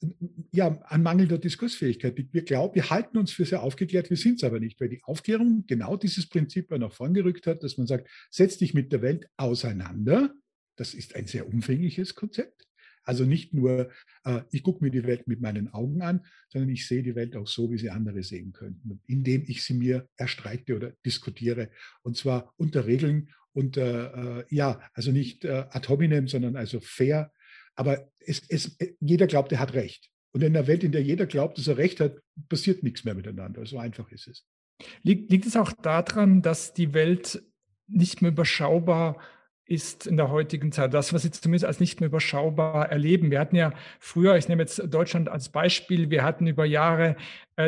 ja 0.52 0.80
an 0.82 1.02
mangelnder 1.02 1.38
Diskursfähigkeit 1.38 2.16
liegt. 2.16 2.34
Wir 2.34 2.44
glauben, 2.44 2.74
wir 2.74 2.90
halten 2.90 3.18
uns 3.18 3.32
für 3.32 3.44
sehr 3.44 3.62
aufgeklärt, 3.62 4.10
wir 4.10 4.16
sind 4.16 4.36
es 4.36 4.44
aber 4.44 4.58
nicht, 4.58 4.80
weil 4.80 4.88
die 4.88 5.02
Aufklärung 5.04 5.64
genau 5.66 5.96
dieses 5.96 6.28
Prinzip 6.28 6.70
nach 6.70 6.92
vorn 6.92 7.14
gerückt 7.14 7.46
hat, 7.46 7.62
dass 7.62 7.76
man 7.76 7.86
sagt, 7.86 8.08
setz 8.30 8.58
dich 8.58 8.74
mit 8.74 8.92
der 8.92 9.02
Welt 9.02 9.26
auseinander. 9.36 10.34
Das 10.76 10.94
ist 10.94 11.14
ein 11.14 11.26
sehr 11.26 11.46
umfängliches 11.46 12.14
Konzept. 12.14 12.66
Also 13.02 13.24
nicht 13.24 13.54
nur, 13.54 13.90
äh, 14.24 14.42
ich 14.50 14.62
gucke 14.62 14.84
mir 14.84 14.90
die 14.90 15.04
Welt 15.04 15.26
mit 15.26 15.40
meinen 15.40 15.72
Augen 15.72 16.02
an, 16.02 16.24
sondern 16.48 16.70
ich 16.70 16.86
sehe 16.86 17.02
die 17.02 17.14
Welt 17.14 17.34
auch 17.36 17.46
so, 17.46 17.70
wie 17.70 17.78
sie 17.78 17.90
andere 17.90 18.22
sehen 18.22 18.52
könnten, 18.52 19.00
indem 19.06 19.44
ich 19.46 19.62
sie 19.64 19.74
mir 19.74 20.08
erstreite 20.16 20.76
oder 20.76 20.92
diskutiere. 21.04 21.70
Und 22.02 22.16
zwar 22.16 22.52
unter 22.56 22.86
Regeln 22.86 23.30
und 23.52 23.76
äh, 23.76 24.44
ja, 24.48 24.80
also 24.94 25.12
nicht 25.12 25.44
äh, 25.44 25.66
ad 25.70 25.88
hominem, 25.88 26.28
sondern 26.28 26.56
also 26.56 26.80
fair. 26.80 27.32
Aber 27.80 28.06
es, 28.18 28.42
es, 28.50 28.76
jeder 29.00 29.26
glaubt, 29.26 29.52
er 29.52 29.58
hat 29.58 29.72
Recht. 29.72 30.10
Und 30.32 30.42
in 30.42 30.54
einer 30.54 30.66
Welt, 30.66 30.84
in 30.84 30.92
der 30.92 31.02
jeder 31.02 31.24
glaubt, 31.24 31.56
dass 31.56 31.66
er 31.66 31.78
Recht 31.78 31.98
hat, 31.98 32.18
passiert 32.50 32.82
nichts 32.82 33.04
mehr 33.04 33.14
miteinander. 33.14 33.64
So 33.64 33.78
einfach 33.78 34.12
ist 34.12 34.28
es. 34.28 34.44
Liegt, 35.02 35.30
liegt 35.30 35.46
es 35.46 35.56
auch 35.56 35.72
daran, 35.72 36.42
dass 36.42 36.74
die 36.74 36.92
Welt 36.92 37.42
nicht 37.86 38.20
mehr 38.20 38.32
überschaubar 38.32 39.16
ist? 39.64 40.06
in 40.06 40.16
der 40.16 40.30
heutigen 40.30 40.72
Zeit. 40.72 40.92
Das, 40.92 41.12
was 41.12 41.22
Sie 41.22 41.30
zumindest 41.30 41.64
als 41.64 41.80
nicht 41.80 42.00
mehr 42.00 42.08
überschaubar 42.08 42.90
erleben. 42.90 43.30
Wir 43.30 43.38
hatten 43.38 43.56
ja 43.56 43.72
früher, 44.00 44.36
ich 44.36 44.48
nehme 44.48 44.62
jetzt 44.62 44.82
Deutschland 44.92 45.28
als 45.28 45.48
Beispiel, 45.48 46.10
wir 46.10 46.24
hatten 46.24 46.48
über 46.48 46.64
Jahre 46.64 47.10
äh, 47.10 47.16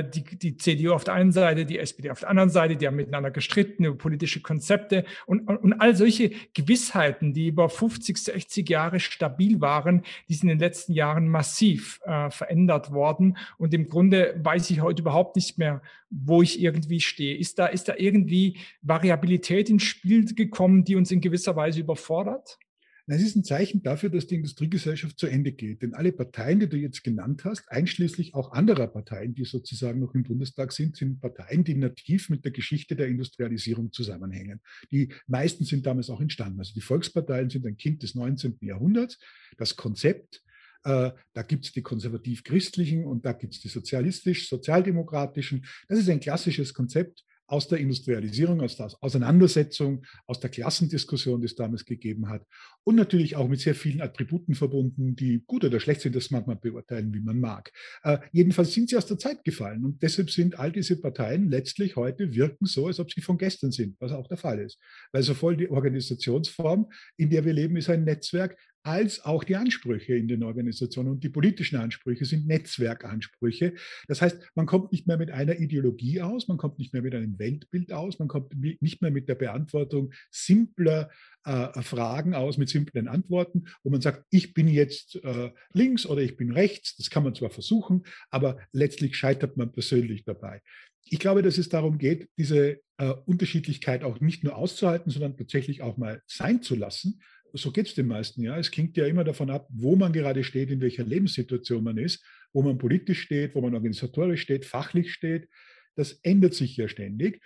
die, 0.01 0.25
die 0.25 0.57
CDU 0.57 0.93
auf 0.93 1.05
der 1.05 1.15
einen 1.15 1.33
Seite, 1.33 1.67
die 1.67 1.79
SPD 1.79 2.11
auf 2.11 2.21
der 2.21 2.31
anderen 2.31 2.51
Seite, 2.51 2.77
die 2.77 2.87
haben 2.87 2.97
miteinander 2.97 3.31
gestritten 3.31 3.85
über 3.85 3.97
politische 3.99 4.41
Konzepte 4.41 5.05
und, 5.27 5.49
und, 5.49 5.57
und 5.59 5.73
all 5.75 5.95
solche 5.95 6.31
Gewissheiten, 6.55 7.35
die 7.35 7.49
über 7.49 7.69
50, 7.69 8.17
60 8.17 8.69
Jahre 8.69 9.01
stabil 9.01 9.61
waren, 9.61 10.03
die 10.29 10.35
sind 10.35 10.49
in 10.49 10.59
den 10.59 10.67
letzten 10.67 10.93
Jahren 10.93 11.29
massiv 11.29 12.01
äh, 12.05 12.31
verändert 12.31 12.93
worden. 12.93 13.37
Und 13.59 13.75
im 13.75 13.89
Grunde 13.89 14.35
weiß 14.43 14.71
ich 14.71 14.81
heute 14.81 15.03
überhaupt 15.03 15.37
nicht 15.37 15.59
mehr, 15.59 15.83
wo 16.11 16.43
ich 16.43 16.61
irgendwie 16.61 17.01
stehe. 17.01 17.37
Ist 17.37 17.59
da, 17.59 17.67
ist 17.67 17.89
da 17.89 17.95
irgendwie 17.97 18.59
Variabilität 18.83 19.71
ins 19.71 19.83
Spiel 19.83 20.25
gekommen, 20.35 20.85
die 20.85 20.97
uns 20.97 21.11
in 21.11 21.21
gewisser 21.21 21.57
Weise 21.57 21.81
überfordert? 21.81 22.59
Es 23.07 23.21
ist 23.21 23.35
ein 23.35 23.45
Zeichen 23.45 23.83
dafür, 23.83 24.11
dass 24.11 24.29
die 24.29 24.37
Industriegesellschaft 24.37 25.19
zu 25.19 25.27
Ende 25.27 25.53
geht. 25.53 25.83
Denn 25.83 25.95
alle 25.95 26.13
Parteien, 26.13 26.61
die 26.61 26.69
du 26.69 26.77
jetzt 26.77 27.03
genannt 27.03 27.45
hast, 27.45 27.69
einschließlich 27.69 28.35
auch 28.35 28.53
anderer 28.53 28.87
Parteien, 28.87 29.35
die 29.35 29.45
sozusagen 29.45 29.99
noch 29.99 30.15
im 30.15 30.23
Bundestag 30.23 30.73
sind, 30.73 30.97
sind 30.97 31.21
Parteien, 31.21 31.65
die 31.65 31.75
nativ 31.75 32.31
mit 32.31 32.45
der 32.45 32.53
Geschichte 32.53 32.95
der 32.95 33.09
Industrialisierung 33.09 33.93
zusammenhängen. 33.93 34.61
Die 34.93 35.13
meisten 35.27 35.65
sind 35.65 35.85
damals 35.85 36.11
auch 36.11 36.21
entstanden. 36.21 36.61
Also 36.61 36.75
die 36.75 36.81
Volksparteien 36.81 37.51
sind 37.51 37.67
ein 37.67 37.77
Kind 37.77 38.05
des 38.05 38.15
19. 38.15 38.59
Jahrhunderts. 38.61 39.19
Das 39.57 39.75
Konzept, 39.75 40.43
äh, 40.85 41.11
da 41.33 41.43
gibt 41.43 41.65
es 41.65 41.73
die 41.73 41.83
konservativ-christlichen 41.83 43.05
und 43.05 43.27
da 43.27 43.33
gibt 43.33 43.55
es 43.55 43.61
die 43.61 43.69
sozialistisch-sozialdemokratischen. 43.69 45.65
Das 45.89 45.99
ist 45.99 46.09
ein 46.09 46.21
klassisches 46.21 46.73
Konzept, 46.73 47.25
aus 47.53 47.69
der 47.69 47.81
Industrialisierung, 47.81 48.63
aus 48.63 48.79
der 48.79 48.91
Auseinandersetzung, 49.03 50.07
aus 50.27 50.41
der 50.41 50.49
Klassendiskussion, 50.49 51.43
die 51.43 51.45
es 51.45 51.55
damals 51.55 51.85
gegeben 51.85 52.31
hat. 52.31 52.47
Und 52.83 52.97
natürlich 52.97 53.37
auch 53.37 53.47
mit 53.47 53.61
sehr 53.61 53.75
vielen 53.75 54.01
Attributen 54.01 54.55
verbunden, 54.55 55.15
die 55.17 55.43
gut 55.47 55.63
oder 55.63 55.79
schlecht 55.79 56.01
sind, 56.01 56.17
das 56.17 56.31
mag 56.31 56.47
man 56.47 56.59
beurteilen, 56.59 57.13
wie 57.13 57.21
man 57.21 57.39
mag. 57.39 57.71
Äh, 58.05 58.19
jedenfalls 58.33 58.73
sind 58.73 58.89
sie 58.89 58.97
aus 58.97 59.05
der 59.05 59.19
Zeit 59.19 59.45
gefallen. 59.45 59.85
Und 59.85 60.03
deshalb 60.03 60.31
sind 60.31 60.59
all 60.59 60.73
diese 60.73 60.99
Parteien 60.99 61.51
letztlich 61.51 61.95
heute 61.95 62.33
wirken 62.33 62.65
so, 62.65 62.87
als 62.87 62.99
ob 62.99 63.13
sie 63.13 63.21
von 63.21 63.37
gestern 63.37 63.71
sind, 63.71 63.97
was 64.01 64.13
auch 64.13 64.29
der 64.29 64.39
Fall 64.39 64.59
ist. 64.59 64.79
Weil 65.13 65.23
sowohl 65.23 65.59
die 65.59 65.69
Organisationsform, 65.69 66.91
in 67.19 67.29
der 67.29 67.45
wir 67.45 67.53
leben, 67.53 67.77
ist 67.77 67.91
ein 67.91 68.05
Netzwerk, 68.05 68.57
als 68.83 69.25
auch 69.25 69.45
die 69.45 69.57
Ansprüche 69.57 70.15
in 70.15 70.29
den 70.29 70.43
Organisationen 70.43 71.11
und 71.11 71.25
die 71.25 71.29
politischen 71.29 71.77
Ansprüche 71.77 72.25
sind 72.25 72.47
Netzwerkansprüche. 72.47 73.75
Das 74.09 74.21
heißt, 74.21 74.41
man 74.55 74.67
kommt 74.67 74.93
nicht 74.93 75.07
mehr 75.07 75.19
mit 75.19 75.31
einer 75.31 75.59
Ideologie 75.59 76.21
aus, 76.21 76.49
man 76.49 76.57
kommt 76.57 76.79
nicht 76.79 76.93
mehr 76.93 77.03
mit 77.03 77.15
einem 77.15 77.39
Weltbild 77.39 77.93
aus, 77.93 78.19
man 78.19 78.29
kommt 78.29 78.55
nicht 78.81 79.03
mehr 79.03 79.11
mit 79.11 79.29
der 79.29 79.37
Beantwortung 79.37 80.13
simpler 80.31 81.11
äh, 81.45 81.83
Fragen 81.83 82.35
aus, 82.35 82.59
mit 82.59 82.69
simplen 82.69 83.09
Antworten, 83.09 83.65
wo 83.83 83.91
man 83.91 84.01
sagt, 84.01 84.25
ich 84.31 84.55
bin 84.55 84.69
jetzt 84.69 85.17
äh, 85.25 85.51
links 85.73 86.07
oder 86.07 86.23
ich 86.23 86.37
bin 86.37 86.53
rechts. 86.53 86.97
Das 86.97 87.11
kann 87.11 87.25
man 87.25 87.35
zwar 87.35 87.51
versuchen, 87.51 88.03
aber 88.31 88.59
letztlich 88.73 89.17
scheitert 89.17 89.57
man 89.57 89.73
persönlich 89.73 90.25
dabei. 90.25 90.61
Ich 91.05 91.19
glaube, 91.19 91.43
dass 91.43 91.59
es 91.59 91.69
darum 91.69 91.99
geht, 91.99 92.29
diese 92.39 92.81
äh, 92.99 93.09
Unterschiedlichkeit 93.27 94.05
auch 94.05 94.21
nicht 94.21 94.45
nur 94.45 94.57
auszuhalten, 94.57 95.11
sondern 95.11 95.37
tatsächlich 95.37 95.83
auch 95.83 95.97
mal 95.97 96.23
sein 96.27 96.63
zu 96.63 96.75
lassen 96.75 97.21
so 97.53 97.71
geht 97.71 97.87
es 97.87 97.95
den 97.95 98.07
meisten. 98.07 98.43
Ja, 98.43 98.59
es 98.59 98.71
klingt 98.71 98.97
ja 98.97 99.07
immer 99.07 99.25
davon 99.25 99.51
ab, 99.51 99.69
wo 99.71 99.97
man 99.97 100.13
gerade 100.13 100.45
steht, 100.45 100.71
in 100.71 100.81
welcher 100.81 101.05
Lebenssituation 101.05 101.85
man 101.85 101.99
ist, 101.99 102.25
wo 102.53 102.63
man 102.63 102.79
politisch 102.79 103.23
steht, 103.23 103.55
wo 103.55 103.61
man 103.61 103.75
organisatorisch 103.75 104.43
steht, 104.43 104.65
fachlich 104.65 105.13
steht. 105.13 105.49
Das 105.95 106.13
ändert 106.23 106.55
sich 106.55 106.77
ja 106.77 106.89
ständig. 106.89 107.43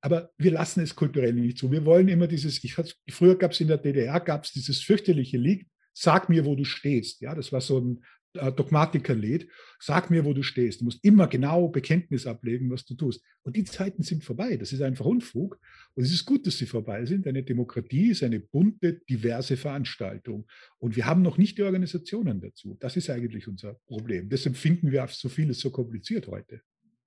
Aber 0.00 0.30
wir 0.38 0.52
lassen 0.52 0.80
es 0.80 0.96
kulturell 0.96 1.34
nicht 1.34 1.58
zu. 1.58 1.70
Wir 1.70 1.84
wollen 1.84 2.08
immer 2.08 2.26
dieses, 2.26 2.64
ich, 2.64 2.74
früher 3.10 3.36
gab 3.36 3.52
es 3.52 3.60
in 3.60 3.68
der 3.68 3.76
DDR, 3.76 4.18
gab 4.20 4.44
es 4.44 4.52
dieses 4.52 4.80
fürchterliche 4.80 5.36
Lied, 5.36 5.66
sag 5.92 6.28
mir, 6.28 6.46
wo 6.46 6.54
du 6.56 6.64
stehst. 6.64 7.20
Ja, 7.20 7.34
das 7.34 7.52
war 7.52 7.60
so 7.60 7.78
ein 7.78 8.04
äh, 8.34 8.50
Dogmatiker 8.52 9.14
lädt, 9.14 9.48
sag 9.78 10.10
mir, 10.10 10.24
wo 10.24 10.32
du 10.32 10.42
stehst. 10.42 10.80
Du 10.80 10.84
musst 10.86 11.04
immer 11.04 11.26
genau 11.26 11.68
Bekenntnis 11.68 12.26
ablegen, 12.26 12.70
was 12.70 12.86
du 12.86 12.94
tust. 12.94 13.22
Und 13.42 13.56
die 13.56 13.64
Zeiten 13.64 14.02
sind 14.02 14.24
vorbei. 14.24 14.56
Das 14.56 14.72
ist 14.72 14.80
einfach 14.80 15.04
Unfug. 15.04 15.58
Und 15.94 16.04
es 16.04 16.12
ist 16.12 16.24
gut, 16.24 16.46
dass 16.46 16.58
sie 16.58 16.66
vorbei 16.66 17.04
sind. 17.04 17.26
Eine 17.26 17.42
Demokratie 17.42 18.10
ist 18.10 18.22
eine 18.22 18.40
bunte, 18.40 19.00
diverse 19.08 19.56
Veranstaltung. 19.56 20.46
Und 20.78 20.96
wir 20.96 21.06
haben 21.06 21.22
noch 21.22 21.36
nicht 21.36 21.58
die 21.58 21.62
Organisationen 21.62 22.40
dazu. 22.40 22.76
Das 22.80 22.96
ist 22.96 23.10
eigentlich 23.10 23.48
unser 23.48 23.74
Problem. 23.86 24.28
Deshalb 24.28 24.56
finden 24.56 24.92
wir 24.92 25.06
so 25.08 25.28
vieles 25.28 25.60
so 25.60 25.70
kompliziert 25.70 26.28
heute. 26.28 26.62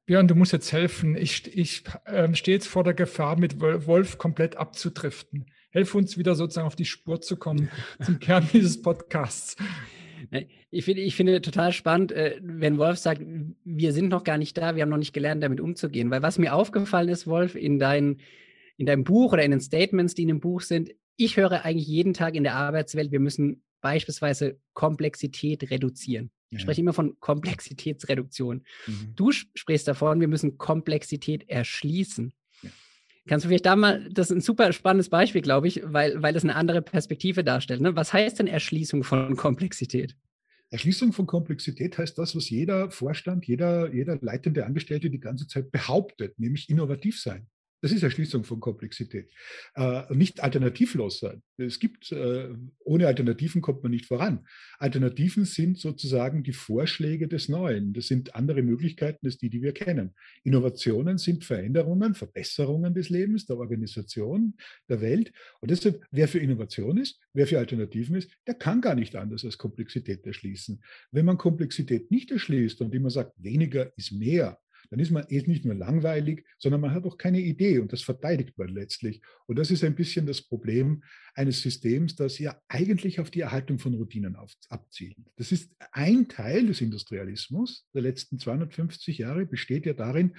Björn, 0.05 0.27
du 0.27 0.35
musst 0.35 0.51
jetzt 0.51 0.73
helfen. 0.73 1.15
Ich, 1.15 1.55
ich 1.55 1.83
äh, 2.05 2.33
stehe 2.35 2.57
jetzt 2.57 2.67
vor 2.67 2.83
der 2.83 2.93
Gefahr, 2.93 3.39
mit 3.39 3.61
Wolf 3.61 4.17
komplett 4.17 4.57
abzudriften. 4.57 5.45
Helf 5.69 5.95
uns 5.95 6.17
wieder 6.17 6.35
sozusagen 6.35 6.67
auf 6.67 6.75
die 6.75 6.85
Spur 6.85 7.21
zu 7.21 7.37
kommen 7.37 7.69
zum 8.01 8.19
Kern 8.19 8.47
dieses 8.51 8.81
Podcasts. 8.81 9.55
Ich 10.71 10.85
finde, 10.85 11.01
ich 11.01 11.15
finde 11.15 11.41
total 11.41 11.71
spannend, 11.71 12.11
äh, 12.11 12.39
wenn 12.41 12.77
Wolf 12.77 12.97
sagt, 12.97 13.21
wir 13.63 13.93
sind 13.93 14.09
noch 14.09 14.23
gar 14.23 14.37
nicht 14.37 14.57
da, 14.57 14.75
wir 14.75 14.81
haben 14.81 14.89
noch 14.89 14.97
nicht 14.97 15.13
gelernt, 15.13 15.43
damit 15.43 15.61
umzugehen. 15.61 16.11
Weil 16.11 16.21
was 16.21 16.37
mir 16.37 16.53
aufgefallen 16.53 17.09
ist, 17.09 17.27
Wolf, 17.27 17.55
in, 17.55 17.79
dein, 17.79 18.17
in 18.77 18.85
deinem 18.85 19.03
Buch 19.03 19.33
oder 19.33 19.43
in 19.43 19.51
den 19.51 19.61
Statements, 19.61 20.13
die 20.15 20.23
in 20.23 20.29
dem 20.29 20.39
Buch 20.39 20.61
sind, 20.61 20.91
ich 21.15 21.37
höre 21.37 21.63
eigentlich 21.63 21.87
jeden 21.87 22.13
Tag 22.13 22.35
in 22.35 22.43
der 22.43 22.55
Arbeitswelt, 22.55 23.11
wir 23.11 23.19
müssen 23.19 23.63
beispielsweise 23.81 24.59
Komplexität 24.73 25.69
reduzieren. 25.69 26.31
Ich 26.49 26.61
spreche 26.61 26.81
immer 26.81 26.93
von 26.93 27.19
Komplexitätsreduktion. 27.19 28.63
Mhm. 28.85 29.13
Du 29.15 29.31
sprichst 29.31 29.87
davon, 29.87 30.19
wir 30.19 30.27
müssen 30.27 30.57
Komplexität 30.57 31.49
erschließen. 31.49 32.31
Kannst 33.25 33.45
du 33.45 33.47
vielleicht 33.47 33.65
da 33.65 33.75
mal, 33.75 34.09
das 34.11 34.29
ist 34.29 34.37
ein 34.37 34.41
super 34.41 34.73
spannendes 34.73 35.09
Beispiel, 35.09 35.41
glaube 35.41 35.67
ich, 35.67 35.81
weil, 35.83 36.21
weil 36.21 36.33
das 36.33 36.43
eine 36.43 36.55
andere 36.55 36.81
Perspektive 36.81 37.43
darstellt. 37.43 37.79
Ne? 37.79 37.95
Was 37.95 38.11
heißt 38.11 38.39
denn 38.39 38.47
Erschließung 38.47 39.03
von 39.03 39.37
Komplexität? 39.37 40.15
Erschließung 40.71 41.13
von 41.13 41.25
Komplexität 41.25 41.97
heißt 41.97 42.17
das, 42.17 42.35
was 42.35 42.49
jeder 42.49 42.91
Vorstand, 42.91 43.45
jeder, 43.45 43.93
jeder 43.93 44.17
leitende 44.21 44.65
Angestellte 44.65 45.09
die 45.09 45.19
ganze 45.19 45.47
Zeit 45.47 45.71
behauptet, 45.71 46.37
nämlich 46.39 46.69
innovativ 46.69 47.21
sein. 47.21 47.47
Das 47.83 47.91
ist 47.91 48.01
Erschließung 48.01 48.45
von 48.45 48.61
Komplexität. 48.61 49.29
Äh, 49.75 50.03
nicht 50.15 50.41
alternativlos 50.41 51.19
sein. 51.19 51.43
Es 51.57 51.81
gibt, 51.81 52.13
äh, 52.13 52.47
ohne 52.79 53.07
Alternativen 53.07 53.61
kommt 53.61 53.83
man 53.83 53.91
nicht 53.91 54.05
voran. 54.05 54.47
Alternativen 54.79 55.43
sind 55.43 55.77
sozusagen 55.77 56.43
die 56.43 56.53
Vorschläge 56.53 57.27
des 57.27 57.49
Neuen. 57.49 57.91
Das 57.91 58.07
sind 58.07 58.35
andere 58.35 58.61
Möglichkeiten 58.61 59.25
als 59.25 59.37
die, 59.37 59.49
die 59.49 59.61
wir 59.61 59.73
kennen. 59.73 60.15
Innovationen 60.45 61.17
sind 61.17 61.43
Veränderungen, 61.43 62.15
Verbesserungen 62.15 62.93
des 62.93 63.09
Lebens, 63.09 63.47
der 63.47 63.57
Organisation, 63.57 64.53
der 64.87 65.01
Welt. 65.01 65.33
Und 65.59 65.69
deshalb, 65.69 66.05
wer 66.09 66.29
für 66.29 66.39
Innovation 66.39 66.95
ist, 66.95 67.19
wer 67.33 67.47
für 67.47 67.59
Alternativen 67.59 68.15
ist, 68.15 68.31
der 68.47 68.53
kann 68.53 68.79
gar 68.79 68.95
nicht 68.95 69.17
anders 69.17 69.43
als 69.43 69.57
Komplexität 69.57 70.25
erschließen. 70.25 70.81
Wenn 71.11 71.25
man 71.25 71.37
Komplexität 71.37 72.11
nicht 72.11 72.31
erschließt 72.31 72.79
und 72.79 72.95
immer 72.95 73.09
sagt, 73.09 73.33
weniger 73.43 73.91
ist 73.97 74.13
mehr, 74.13 74.57
dann 74.93 74.99
ist 74.99 75.09
man 75.09 75.25
eh 75.27 75.41
nicht 75.47 75.65
nur 75.65 75.73
langweilig, 75.73 76.45
sondern 76.59 76.79
man 76.79 76.91
hat 76.91 77.03
auch 77.05 77.17
keine 77.17 77.39
Idee 77.39 77.79
und 77.79 77.91
das 77.91 78.03
verteidigt 78.03 78.55
man 78.59 78.67
letztlich. 78.67 79.23
Und 79.47 79.57
das 79.57 79.71
ist 79.71 79.83
ein 79.83 79.95
bisschen 79.95 80.27
das 80.27 80.43
Problem 80.43 81.03
eines 81.33 81.61
Systems, 81.61 82.15
das 82.15 82.37
ja 82.37 82.61
eigentlich 82.67 83.19
auf 83.19 83.31
die 83.31 83.39
Erhaltung 83.39 83.79
von 83.79 83.95
Routinen 83.95 84.35
auf, 84.35 84.53
abzielt. 84.69 85.17
Das 85.35 85.51
ist 85.51 85.71
ein 85.93 86.27
Teil 86.27 86.67
des 86.67 86.79
Industrialismus 86.79 87.87
der 87.95 88.03
letzten 88.03 88.37
250 88.37 89.17
Jahre, 89.17 89.47
besteht 89.47 89.87
ja 89.87 89.93
darin, 89.93 90.35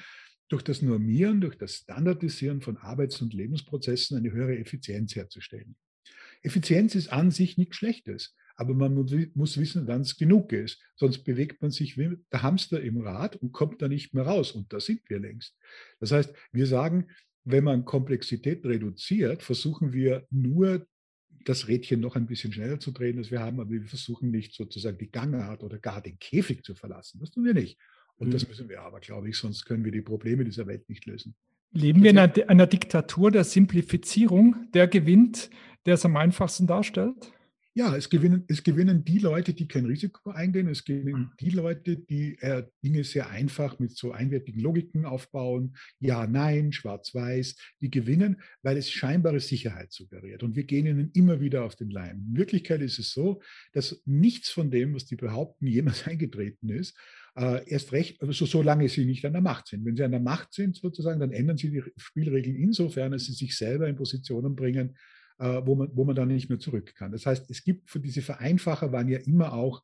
durch 0.49 0.62
das 0.62 0.82
Normieren, 0.82 1.40
durch 1.40 1.58
das 1.58 1.78
Standardisieren 1.78 2.61
von 2.61 2.76
Arbeits- 2.76 3.20
und 3.20 3.34
Lebensprozessen 3.34 4.16
eine 4.16 4.30
höhere 4.30 4.56
Effizienz 4.56 5.16
herzustellen. 5.16 5.75
Effizienz 6.42 6.94
ist 6.94 7.08
an 7.08 7.32
sich 7.32 7.58
nichts 7.58 7.75
Schlechtes. 7.75 8.37
Aber 8.56 8.75
man 8.75 8.94
muss 8.94 9.58
wissen, 9.58 9.87
wann 9.87 10.02
es 10.02 10.16
genug 10.16 10.52
ist. 10.52 10.80
Sonst 10.94 11.25
bewegt 11.25 11.61
man 11.61 11.70
sich 11.70 11.99
wie 11.99 12.16
der 12.32 12.42
Hamster 12.42 12.80
im 12.80 13.00
Rad 13.00 13.37
und 13.37 13.52
kommt 13.52 13.82
da 13.82 13.88
nicht 13.88 14.14
mehr 14.14 14.25
raus. 14.25 14.52
Und 14.52 14.73
da 14.73 14.80
sind 14.80 15.00
wir 15.08 15.18
längst. 15.18 15.56
Das 15.99 16.12
heißt, 16.12 16.32
wir 16.52 16.66
sagen, 16.66 17.08
wenn 17.44 17.64
man 17.64 17.84
Komplexität 17.84 18.64
reduziert, 18.64 19.42
versuchen 19.42 19.92
wir 19.92 20.26
nur 20.30 20.87
das 21.44 21.68
Rädchen 21.68 22.00
noch 22.00 22.16
ein 22.16 22.26
bisschen 22.26 22.52
schneller 22.52 22.80
zu 22.80 22.90
drehen, 22.90 23.18
als 23.18 23.30
wir 23.30 23.40
haben, 23.40 23.61
aber 23.61 23.70
wir 23.70 23.84
versuchen 23.84 24.30
nicht 24.30 24.54
sozusagen 24.54 24.99
die 24.99 25.11
Gangart 25.11 25.62
oder 25.62 25.78
gar 25.78 26.00
den 26.00 26.18
Käfig 26.18 26.64
zu 26.64 26.75
verlassen. 26.75 27.20
Das 27.20 27.30
tun 27.30 27.44
wir 27.44 27.54
nicht. 27.54 27.78
Und 28.16 28.28
mhm. 28.28 28.32
das 28.32 28.49
müssen 28.49 28.68
wir 28.68 28.80
aber, 28.80 29.00
glaube 29.00 29.28
ich, 29.28 29.37
sonst 29.37 29.64
können 29.66 29.84
wir 29.84 29.92
die 29.92 30.00
Probleme 30.00 30.44
dieser 30.44 30.66
Welt 30.66 30.88
nicht 30.88 31.04
lösen. 31.06 31.34
Leben 31.73 32.02
wir 32.02 32.11
in 32.11 32.18
einer, 32.18 32.32
einer 32.49 32.66
Diktatur 32.66 33.30
der 33.30 33.44
Simplifizierung, 33.44 34.68
der 34.73 34.87
gewinnt, 34.87 35.50
der 35.87 35.94
es 35.94 36.04
am 36.04 36.16
einfachsten 36.16 36.66
darstellt? 36.66 37.32
Ja, 37.76 37.97
es 37.97 38.09
gewinnen, 38.09 38.45
es 38.47 38.62
gewinnen 38.62 39.04
die 39.04 39.19
Leute, 39.19 39.52
die 39.52 39.66
kein 39.66 39.85
Risiko 39.85 40.31
eingehen. 40.31 40.69
Es 40.69 40.85
gewinnen 40.85 41.31
hm. 41.31 41.31
die 41.40 41.50
Leute, 41.50 41.97
die 41.97 42.38
äh, 42.38 42.62
Dinge 42.85 43.02
sehr 43.02 43.31
einfach 43.31 43.81
mit 43.81 43.97
so 43.97 44.12
einwertigen 44.12 44.61
Logiken 44.61 45.04
aufbauen. 45.04 45.76
Ja, 45.99 46.28
nein, 46.28 46.73
schwarz-weiß. 46.73 47.57
Die 47.81 47.90
gewinnen, 47.90 48.40
weil 48.62 48.76
es 48.76 48.93
scheinbare 48.93 49.40
Sicherheit 49.40 49.93
suggeriert. 49.93 50.45
Und 50.45 50.54
wir 50.54 50.62
gehen 50.62 50.87
ihnen 50.87 51.11
immer 51.14 51.40
wieder 51.40 51.64
auf 51.64 51.75
den 51.75 51.90
Leim. 51.90 52.25
In 52.31 52.37
Wirklichkeit 52.37 52.81
ist 52.81 53.00
es 53.00 53.11
so, 53.11 53.43
dass 53.73 54.00
nichts 54.04 54.50
von 54.50 54.71
dem, 54.71 54.95
was 54.95 55.07
die 55.07 55.16
behaupten, 55.16 55.66
jemals 55.66 56.07
eingetreten 56.07 56.69
ist. 56.69 56.97
Äh, 57.37 57.69
erst 57.69 57.90
recht, 57.90 58.23
also 58.23 58.47
solange 58.47 58.88
sie 58.88 59.04
nicht 59.04 59.25
an 59.25 59.33
der 59.33 59.43
Macht 59.43 59.66
sind. 59.66 59.85
Wenn 59.85 59.97
sie 59.97 60.04
an 60.04 60.12
der 60.12 60.21
Macht 60.21 60.52
sind, 60.52 60.76
sozusagen, 60.76 61.19
dann 61.19 61.33
ändern 61.33 61.57
sie 61.57 61.73
die 61.73 61.83
Spielregeln 61.97 62.54
insofern, 62.54 63.11
dass 63.11 63.25
sie 63.25 63.33
sich 63.33 63.57
selber 63.57 63.88
in 63.88 63.97
Positionen 63.97 64.54
bringen, 64.54 64.97
wo, 65.64 65.74
man, 65.74 65.90
wo 65.94 66.04
man 66.04 66.16
dann 66.16 66.28
nicht 66.28 66.48
mehr 66.48 66.58
zurück 66.58 66.94
kann. 66.94 67.12
Das 67.12 67.26
heißt, 67.26 67.50
es 67.50 67.64
gibt 67.64 67.90
für 67.90 68.00
diese 68.00 68.22
Vereinfacher 68.22 68.92
waren 68.92 69.08
ja 69.08 69.18
immer 69.18 69.52
auch 69.52 69.82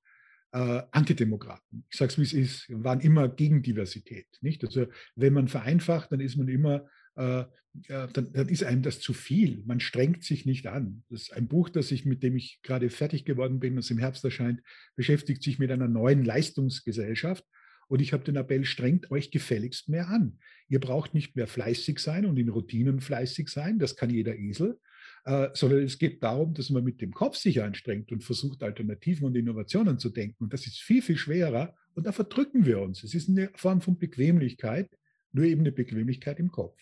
äh, 0.52 0.82
Antidemokraten. 0.90 1.84
Ich 1.90 1.98
sage 1.98 2.12
es, 2.12 2.18
wie 2.18 2.22
es 2.22 2.32
ist, 2.32 2.66
waren 2.70 3.00
immer 3.00 3.28
gegen 3.28 3.62
Diversität. 3.62 4.26
Nicht? 4.40 4.64
Also 4.64 4.86
wenn 5.14 5.32
man 5.32 5.48
vereinfacht, 5.48 6.12
dann 6.12 6.20
ist 6.20 6.36
man 6.36 6.48
immer, 6.48 6.86
äh, 7.16 7.44
dann, 7.86 8.32
dann, 8.32 8.48
ist 8.48 8.64
einem 8.64 8.82
das 8.82 9.00
zu 9.00 9.12
viel. 9.12 9.62
Man 9.64 9.78
strengt 9.78 10.24
sich 10.24 10.46
nicht 10.46 10.66
an. 10.66 11.04
Das 11.08 11.22
ist 11.22 11.32
ein 11.32 11.46
Buch, 11.46 11.68
das 11.68 11.92
ich, 11.92 12.04
mit 12.04 12.22
dem 12.22 12.36
ich 12.36 12.60
gerade 12.62 12.90
fertig 12.90 13.24
geworden 13.24 13.60
bin, 13.60 13.76
das 13.76 13.90
im 13.90 13.98
Herbst 13.98 14.24
erscheint, 14.24 14.60
beschäftigt 14.96 15.42
sich 15.42 15.58
mit 15.58 15.70
einer 15.70 15.88
neuen 15.88 16.24
Leistungsgesellschaft. 16.24 17.44
Und 17.86 18.00
ich 18.00 18.12
habe 18.12 18.24
den 18.24 18.36
Appell, 18.36 18.64
strengt 18.64 19.10
euch 19.10 19.30
gefälligst 19.30 19.88
mehr 19.88 20.08
an. 20.08 20.38
Ihr 20.68 20.80
braucht 20.80 21.14
nicht 21.14 21.36
mehr 21.36 21.46
fleißig 21.46 21.98
sein 21.98 22.24
und 22.24 22.38
in 22.38 22.48
Routinen 22.48 23.00
fleißig 23.00 23.48
sein, 23.48 23.78
das 23.78 23.96
kann 23.96 24.10
jeder 24.10 24.36
Esel, 24.36 24.78
äh, 25.24 25.48
sondern 25.54 25.82
es 25.82 25.98
geht 25.98 26.22
darum, 26.22 26.54
dass 26.54 26.70
man 26.70 26.84
mit 26.84 27.00
dem 27.00 27.12
Kopf 27.12 27.36
sich 27.36 27.62
anstrengt 27.62 28.12
und 28.12 28.24
versucht, 28.24 28.62
Alternativen 28.62 29.26
und 29.26 29.36
Innovationen 29.36 29.98
zu 29.98 30.10
denken. 30.10 30.44
Und 30.44 30.52
das 30.52 30.66
ist 30.66 30.80
viel, 30.80 31.02
viel 31.02 31.16
schwerer 31.16 31.74
und 31.94 32.06
da 32.06 32.12
verdrücken 32.12 32.64
wir 32.64 32.80
uns. 32.80 33.04
Es 33.04 33.14
ist 33.14 33.28
eine 33.28 33.50
Form 33.54 33.80
von 33.80 33.98
Bequemlichkeit, 33.98 34.88
nur 35.32 35.44
eben 35.44 35.60
eine 35.60 35.72
Bequemlichkeit 35.72 36.38
im 36.38 36.50
Kopf. 36.50 36.78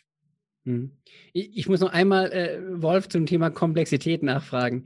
Mhm. 0.64 0.92
Ich 1.32 1.68
muss 1.68 1.80
noch 1.80 1.92
einmal, 1.92 2.32
äh, 2.32 2.82
Wolf, 2.82 3.08
zum 3.08 3.26
Thema 3.26 3.50
Komplexität 3.50 4.22
nachfragen. 4.22 4.84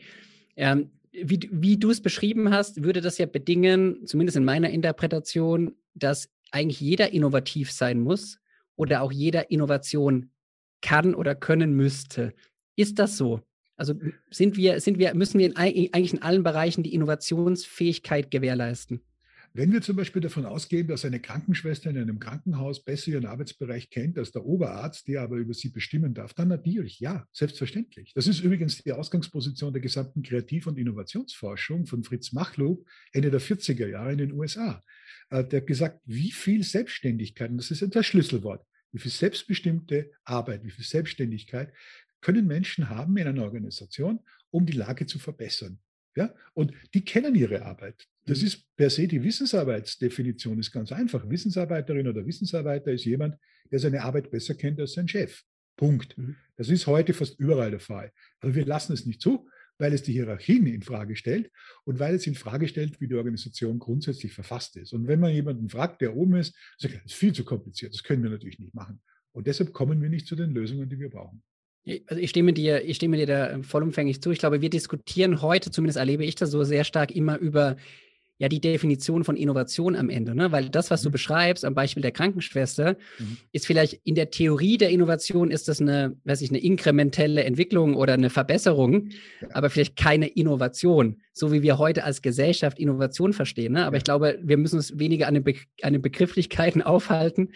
Ähm, 0.57 0.91
wie, 1.13 1.49
wie 1.53 1.77
du 1.77 1.91
es 1.91 2.01
beschrieben 2.01 2.51
hast, 2.51 2.85
würde 2.85 3.01
das 3.01 3.19
ja 3.19 3.27
bedingen, 3.27 4.07
zumindest 4.07 4.37
in 4.37 4.45
meiner 4.45 4.71
Interpretation, 4.71 5.75
dass 5.95 6.31
eigentlich 6.51 6.81
jeder 6.81 7.13
innovativ 7.13 7.71
sein 7.71 8.01
muss 8.01 8.39
oder 8.77 9.03
auch 9.03 9.13
jeder 9.13 9.51
Innovation 9.51 10.31
kann 10.81 11.15
oder 11.15 11.35
können 11.35 11.75
müsste. 11.75 12.33
Ist 12.77 12.99
das 12.99 13.17
so? 13.17 13.41
Also 13.77 13.95
sind 14.31 14.57
wir, 14.57 14.81
sind 14.81 14.99
wir, 14.99 15.15
müssen 15.15 15.39
wir 15.39 15.47
in, 15.47 15.57
eigentlich 15.57 16.13
in 16.13 16.23
allen 16.23 16.43
Bereichen 16.43 16.83
die 16.83 16.95
Innovationsfähigkeit 16.95 18.31
gewährleisten? 18.31 19.01
Wenn 19.55 19.71
wir 19.71 19.83
zum 19.83 19.97
Beispiel 19.97 20.23
davon 20.23 20.47
ausgehen, 20.47 20.87
dass 20.87 21.05
eine 21.05 21.21
Krankenschwester 21.21 21.91
in 21.91 21.99
einem 21.99 22.19
Krankenhaus 22.19 22.83
besser 22.83 23.11
ihren 23.11 23.27
Arbeitsbereich 23.27 23.91
kennt 23.91 24.17
als 24.17 24.33
der 24.33 24.47
Oberarzt, 24.47 25.09
der 25.09 25.21
aber 25.21 25.37
über 25.37 25.53
sie 25.53 25.69
bestimmen 25.69 26.15
darf, 26.15 26.33
dann 26.33 26.49
natürlich, 26.49 27.01
ja, 27.01 27.27
selbstverständlich. 27.33 28.13
Das 28.15 28.27
ist 28.27 28.41
übrigens 28.41 28.83
die 28.83 28.93
Ausgangsposition 28.93 29.75
der 29.75 29.83
gesamten 29.83 30.23
Kreativ- 30.23 30.67
und 30.67 30.79
Innovationsforschung 30.79 31.85
von 31.85 32.03
Fritz 32.03 32.33
Machlup 32.33 32.87
Ende 33.13 33.31
der 33.31 33.43
40er 33.43 33.89
Jahre 33.89 34.13
in 34.13 34.19
den 34.19 34.33
USA. 34.33 34.83
Äh, 35.29 35.45
der 35.45 35.61
hat 35.61 35.67
gesagt, 35.67 36.01
wie 36.07 36.33
viel 36.33 36.63
Selbstständigkeit, 36.63 37.51
und 37.51 37.59
das 37.59 37.71
ist 37.71 37.85
das 37.95 38.07
Schlüsselwort, 38.07 38.65
wie 38.93 38.99
viel 39.01 39.11
selbstbestimmte 39.11 40.13
Arbeit, 40.25 40.65
wie 40.65 40.71
viel 40.71 40.85
Selbstständigkeit 40.85 41.73
können 42.23 42.47
Menschen 42.47 42.89
haben 42.89 43.17
in 43.19 43.27
einer 43.27 43.43
Organisation, 43.43 44.21
um 44.51 44.65
die 44.65 44.73
Lage 44.73 45.05
zu 45.07 45.19
verbessern. 45.19 45.79
Ja? 46.17 46.35
Und 46.55 46.73
die 46.95 47.05
kennen 47.05 47.35
ihre 47.35 47.63
Arbeit. 47.63 48.07
Das 48.25 48.41
mhm. 48.41 48.47
ist 48.47 48.77
per 48.77 48.89
se 48.89 49.07
die 49.07 49.23
Wissensarbeitsdefinition, 49.23 50.59
ist 50.59 50.73
ganz 50.73 50.93
einfach. 50.93 51.29
Wissensarbeiterin 51.29 52.09
oder 52.09 52.25
Wissensarbeiter 52.25 52.93
ist 52.93 53.05
jemand, 53.05 53.37
der 53.71 53.79
seine 53.79 54.03
Arbeit 54.03 54.31
besser 54.31 54.55
kennt 54.55 54.81
als 54.81 54.93
sein 54.93 55.09
Chef. 55.09 55.43
Punkt. 55.77 56.17
Mhm. 56.17 56.37
Das 56.57 56.69
ist 56.69 56.87
heute 56.87 57.13
fast 57.13 57.39
überall 57.39 57.71
der 57.71 57.81
Fall. 57.81 58.13
Aber 58.41 58.55
wir 58.55 58.65
lassen 58.65 58.93
es 58.93 59.05
nicht 59.07 59.21
zu, 59.21 59.49
weil 59.79 59.93
es 59.95 60.03
die 60.03 60.13
Hierarchien 60.13 60.67
in 60.67 60.83
Frage 60.83 61.17
stellt 61.17 61.51
und 61.85 61.99
weil 61.99 62.15
es 62.15 62.27
in 62.27 62.35
Frage 62.35 62.69
stellt, 62.69 63.01
wie 63.01 63.09
die 63.09 63.15
Organisation 63.15 63.79
grundsätzlich 63.79 64.33
verfasst 64.33 64.77
ist. 64.77 64.93
Und 64.93 65.09
wenn 65.09 65.19
man 65.19 65.33
jemanden 65.33 65.69
fragt, 65.69 66.03
der 66.03 66.15
oben 66.15 66.37
ist, 66.37 66.55
sagt 66.79 66.95
er, 66.95 67.01
das 67.01 67.13
ist 67.13 67.19
viel 67.19 67.33
zu 67.33 67.45
kompliziert, 67.45 67.93
das 67.93 68.05
können 68.05 68.23
wir 68.23 68.31
natürlich 68.31 68.61
nicht 68.61 68.75
machen. 68.75 69.01
Und 69.33 69.47
deshalb 69.47 69.73
kommen 69.73 70.01
wir 70.01 70.11
nicht 70.11 70.27
zu 70.27 70.37
den 70.37 70.53
Lösungen, 70.53 70.89
die 70.89 71.01
wir 71.01 71.09
brauchen. 71.09 71.43
Also 72.07 72.21
ich 72.21 72.31
stimme 72.31 72.53
dir, 72.53 72.85
ich 72.85 72.97
stimme 72.97 73.17
dir 73.17 73.27
da 73.27 73.51
ähm, 73.51 73.65
vollumfänglich 73.65 74.23
zu. 74.23 74.31
Ich 74.31 74.39
glaube, 74.39 74.61
wir 74.61 74.71
diskutieren 74.71 75.43
heute, 75.43 75.71
zumindest 75.71 75.99
erlebe 75.99 76.25
ich 76.25 76.37
das 76.37 76.51
so 76.51 76.63
sehr 76.63 76.85
stark 76.85 77.11
immer 77.11 77.39
über 77.39 77.77
ja 78.43 78.49
die 78.49 78.61
Definition 78.61 79.23
von 79.23 79.37
Innovation 79.37 79.95
am 79.95 80.11
Ende, 80.11 80.35
ne? 80.35 80.51
Weil 80.51 80.69
das, 80.69 80.91
was 80.91 81.03
mhm. 81.03 81.05
du 81.05 81.11
beschreibst, 81.13 81.65
am 81.65 81.75
Beispiel 81.75 82.03
der 82.03 82.11
Krankenschwester, 82.11 82.97
mhm. 83.19 83.37
ist 83.53 83.67
vielleicht 83.67 84.01
in 84.03 84.17
der 84.17 84.31
Theorie 84.31 84.79
der 84.79 84.91
Innovation 84.91 85.53
ist 85.53 85.69
das 85.69 85.81
eine, 85.81 86.17
weiß 86.25 86.41
ich, 86.41 86.51
eine 86.51 86.59
inkrementelle 86.59 87.45
Entwicklung 87.45 87.95
oder 87.95 88.15
eine 88.15 88.31
Verbesserung, 88.31 89.11
ja. 89.41 89.49
aber 89.53 89.71
vielleicht 89.71 89.95
keine 89.97 90.27
Innovation, 90.27 91.23
so 91.33 91.53
wie 91.53 91.63
wir 91.63 91.79
heute 91.79 92.05
als 92.05 92.23
Gesellschaft 92.23 92.79
Innovation 92.79 93.33
verstehen. 93.33 93.75
Ne? 93.75 93.85
Aber 93.85 93.97
ich 93.97 94.05
glaube, 94.05 94.39
wir 94.43 94.57
müssen 94.57 94.77
uns 94.77 94.99
weniger 94.99 95.29
an 95.29 95.35
den, 95.35 95.45
Be 95.45 95.55
an 95.83 95.93
den 95.93 96.03
Begrifflichkeiten 96.03 96.83
aufhalten, 96.83 97.53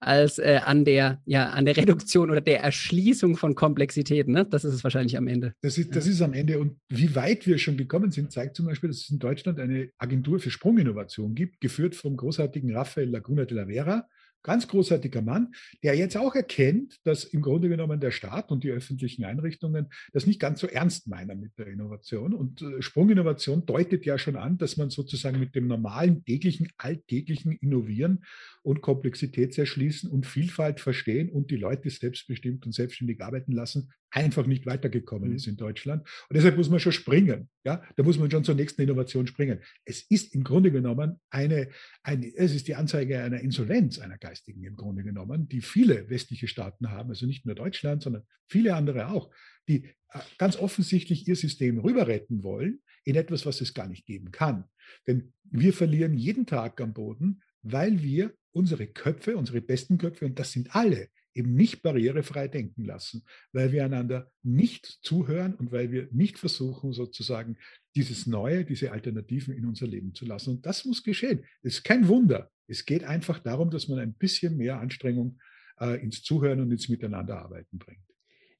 als 0.00 0.38
äh, 0.38 0.60
an 0.64 0.84
der, 0.84 1.20
ja, 1.24 1.50
an 1.50 1.64
der 1.64 1.76
Reduktion 1.76 2.30
oder 2.30 2.40
der 2.40 2.60
Erschließung 2.60 3.36
von 3.36 3.54
Komplexitäten. 3.54 4.34
Ne? 4.34 4.46
Das 4.46 4.64
ist 4.64 4.74
es 4.74 4.84
wahrscheinlich 4.84 5.16
am 5.16 5.26
Ende. 5.26 5.54
Das 5.62 5.78
ist, 5.78 5.96
das 5.96 6.06
ist 6.06 6.22
am 6.22 6.32
Ende. 6.32 6.58
Und 6.58 6.76
wie 6.88 7.14
weit 7.14 7.46
wir 7.46 7.58
schon 7.58 7.76
gekommen 7.76 8.10
sind, 8.10 8.30
zeigt 8.32 8.56
zum 8.56 8.66
Beispiel, 8.66 8.88
dass 8.88 8.98
es 8.98 9.10
in 9.10 9.18
Deutschland 9.18 9.58
eine 9.58 9.90
Agentur 9.98 10.28
Agentur 10.28 10.40
für 10.40 10.50
Sprunginnovation 10.50 11.34
gibt, 11.34 11.60
geführt 11.60 11.94
vom 11.94 12.16
großartigen 12.16 12.74
Rafael 12.74 13.08
Laguna 13.08 13.44
de 13.44 13.56
la 13.56 13.66
Vera, 13.66 14.08
ganz 14.42 14.68
großartiger 14.68 15.22
Mann, 15.22 15.52
der 15.82 15.94
jetzt 15.94 16.16
auch 16.16 16.34
erkennt, 16.34 16.98
dass 17.04 17.24
im 17.24 17.42
Grunde 17.42 17.68
genommen 17.68 18.00
der 18.00 18.10
Staat 18.10 18.50
und 18.50 18.64
die 18.64 18.70
öffentlichen 18.70 19.24
Einrichtungen 19.24 19.88
das 20.12 20.26
nicht 20.26 20.40
ganz 20.40 20.60
so 20.60 20.66
ernst 20.66 21.08
meinen 21.08 21.40
mit 21.40 21.58
der 21.58 21.66
Innovation. 21.66 22.34
Und 22.34 22.62
äh, 22.62 22.80
Sprunginnovation 22.82 23.66
deutet 23.66 24.06
ja 24.06 24.18
schon 24.18 24.36
an, 24.36 24.58
dass 24.58 24.76
man 24.76 24.90
sozusagen 24.90 25.38
mit 25.38 25.54
dem 25.54 25.66
normalen, 25.66 26.24
täglichen, 26.24 26.68
alltäglichen 26.78 27.52
Innovieren 27.52 28.24
und 28.68 28.82
Komplexität 28.82 29.54
zerschließen 29.54 30.10
und 30.10 30.26
Vielfalt 30.26 30.78
verstehen 30.78 31.30
und 31.30 31.50
die 31.50 31.56
Leute 31.56 31.88
selbstbestimmt 31.88 32.66
und 32.66 32.72
selbstständig 32.72 33.22
arbeiten 33.22 33.52
lassen, 33.52 33.90
einfach 34.10 34.46
nicht 34.46 34.66
weitergekommen 34.66 35.30
mhm. 35.30 35.36
ist 35.36 35.46
in 35.46 35.56
Deutschland. 35.56 36.02
Und 36.28 36.36
deshalb 36.36 36.58
muss 36.58 36.68
man 36.68 36.78
schon 36.78 36.92
springen. 36.92 37.48
Ja? 37.64 37.82
Da 37.96 38.02
muss 38.02 38.18
man 38.18 38.30
schon 38.30 38.44
zur 38.44 38.56
nächsten 38.56 38.82
Innovation 38.82 39.26
springen. 39.26 39.60
Es 39.86 40.02
ist 40.10 40.34
im 40.34 40.44
Grunde 40.44 40.70
genommen 40.70 41.18
eine, 41.30 41.70
eine, 42.02 42.26
es 42.36 42.54
ist 42.54 42.68
die 42.68 42.74
Anzeige 42.74 43.22
einer 43.22 43.40
Insolvenz 43.40 44.00
einer 44.00 44.18
geistigen 44.18 44.62
im 44.62 44.76
Grunde 44.76 45.02
genommen, 45.02 45.48
die 45.48 45.62
viele 45.62 46.10
westliche 46.10 46.46
Staaten 46.46 46.90
haben, 46.90 47.08
also 47.08 47.24
nicht 47.24 47.46
nur 47.46 47.54
Deutschland, 47.54 48.02
sondern 48.02 48.24
viele 48.50 48.74
andere 48.74 49.08
auch, 49.08 49.32
die 49.66 49.86
äh, 50.10 50.18
ganz 50.36 50.58
offensichtlich 50.58 51.26
ihr 51.26 51.36
System 51.36 51.78
rüberretten 51.78 52.42
wollen 52.42 52.80
in 53.04 53.14
etwas, 53.14 53.46
was 53.46 53.62
es 53.62 53.72
gar 53.72 53.88
nicht 53.88 54.04
geben 54.04 54.30
kann. 54.30 54.64
Denn 55.06 55.32
wir 55.44 55.72
verlieren 55.72 56.12
jeden 56.12 56.44
Tag 56.44 56.82
am 56.82 56.92
Boden, 56.92 57.40
weil 57.62 58.02
wir 58.02 58.34
unsere 58.52 58.86
Köpfe, 58.86 59.36
unsere 59.36 59.60
besten 59.60 59.98
Köpfe, 59.98 60.26
und 60.26 60.38
das 60.38 60.52
sind 60.52 60.74
alle, 60.74 61.08
eben 61.34 61.54
nicht 61.54 61.82
barrierefrei 61.82 62.48
denken 62.48 62.84
lassen, 62.84 63.24
weil 63.52 63.72
wir 63.72 63.84
einander 63.84 64.30
nicht 64.42 64.98
zuhören 65.02 65.54
und 65.54 65.70
weil 65.70 65.92
wir 65.92 66.08
nicht 66.10 66.38
versuchen, 66.38 66.92
sozusagen 66.92 67.56
dieses 67.94 68.26
Neue, 68.26 68.64
diese 68.64 68.92
Alternativen 68.92 69.54
in 69.54 69.64
unser 69.64 69.86
Leben 69.86 70.14
zu 70.14 70.24
lassen. 70.24 70.50
Und 70.50 70.66
das 70.66 70.84
muss 70.84 71.02
geschehen. 71.02 71.44
Es 71.62 71.76
ist 71.76 71.84
kein 71.84 72.08
Wunder. 72.08 72.50
Es 72.66 72.84
geht 72.84 73.04
einfach 73.04 73.38
darum, 73.38 73.70
dass 73.70 73.88
man 73.88 73.98
ein 73.98 74.14
bisschen 74.14 74.56
mehr 74.56 74.80
Anstrengung 74.80 75.38
äh, 75.80 76.02
ins 76.02 76.22
Zuhören 76.22 76.60
und 76.60 76.70
ins 76.70 76.88
Miteinanderarbeiten 76.88 77.78
bringt. 77.78 78.02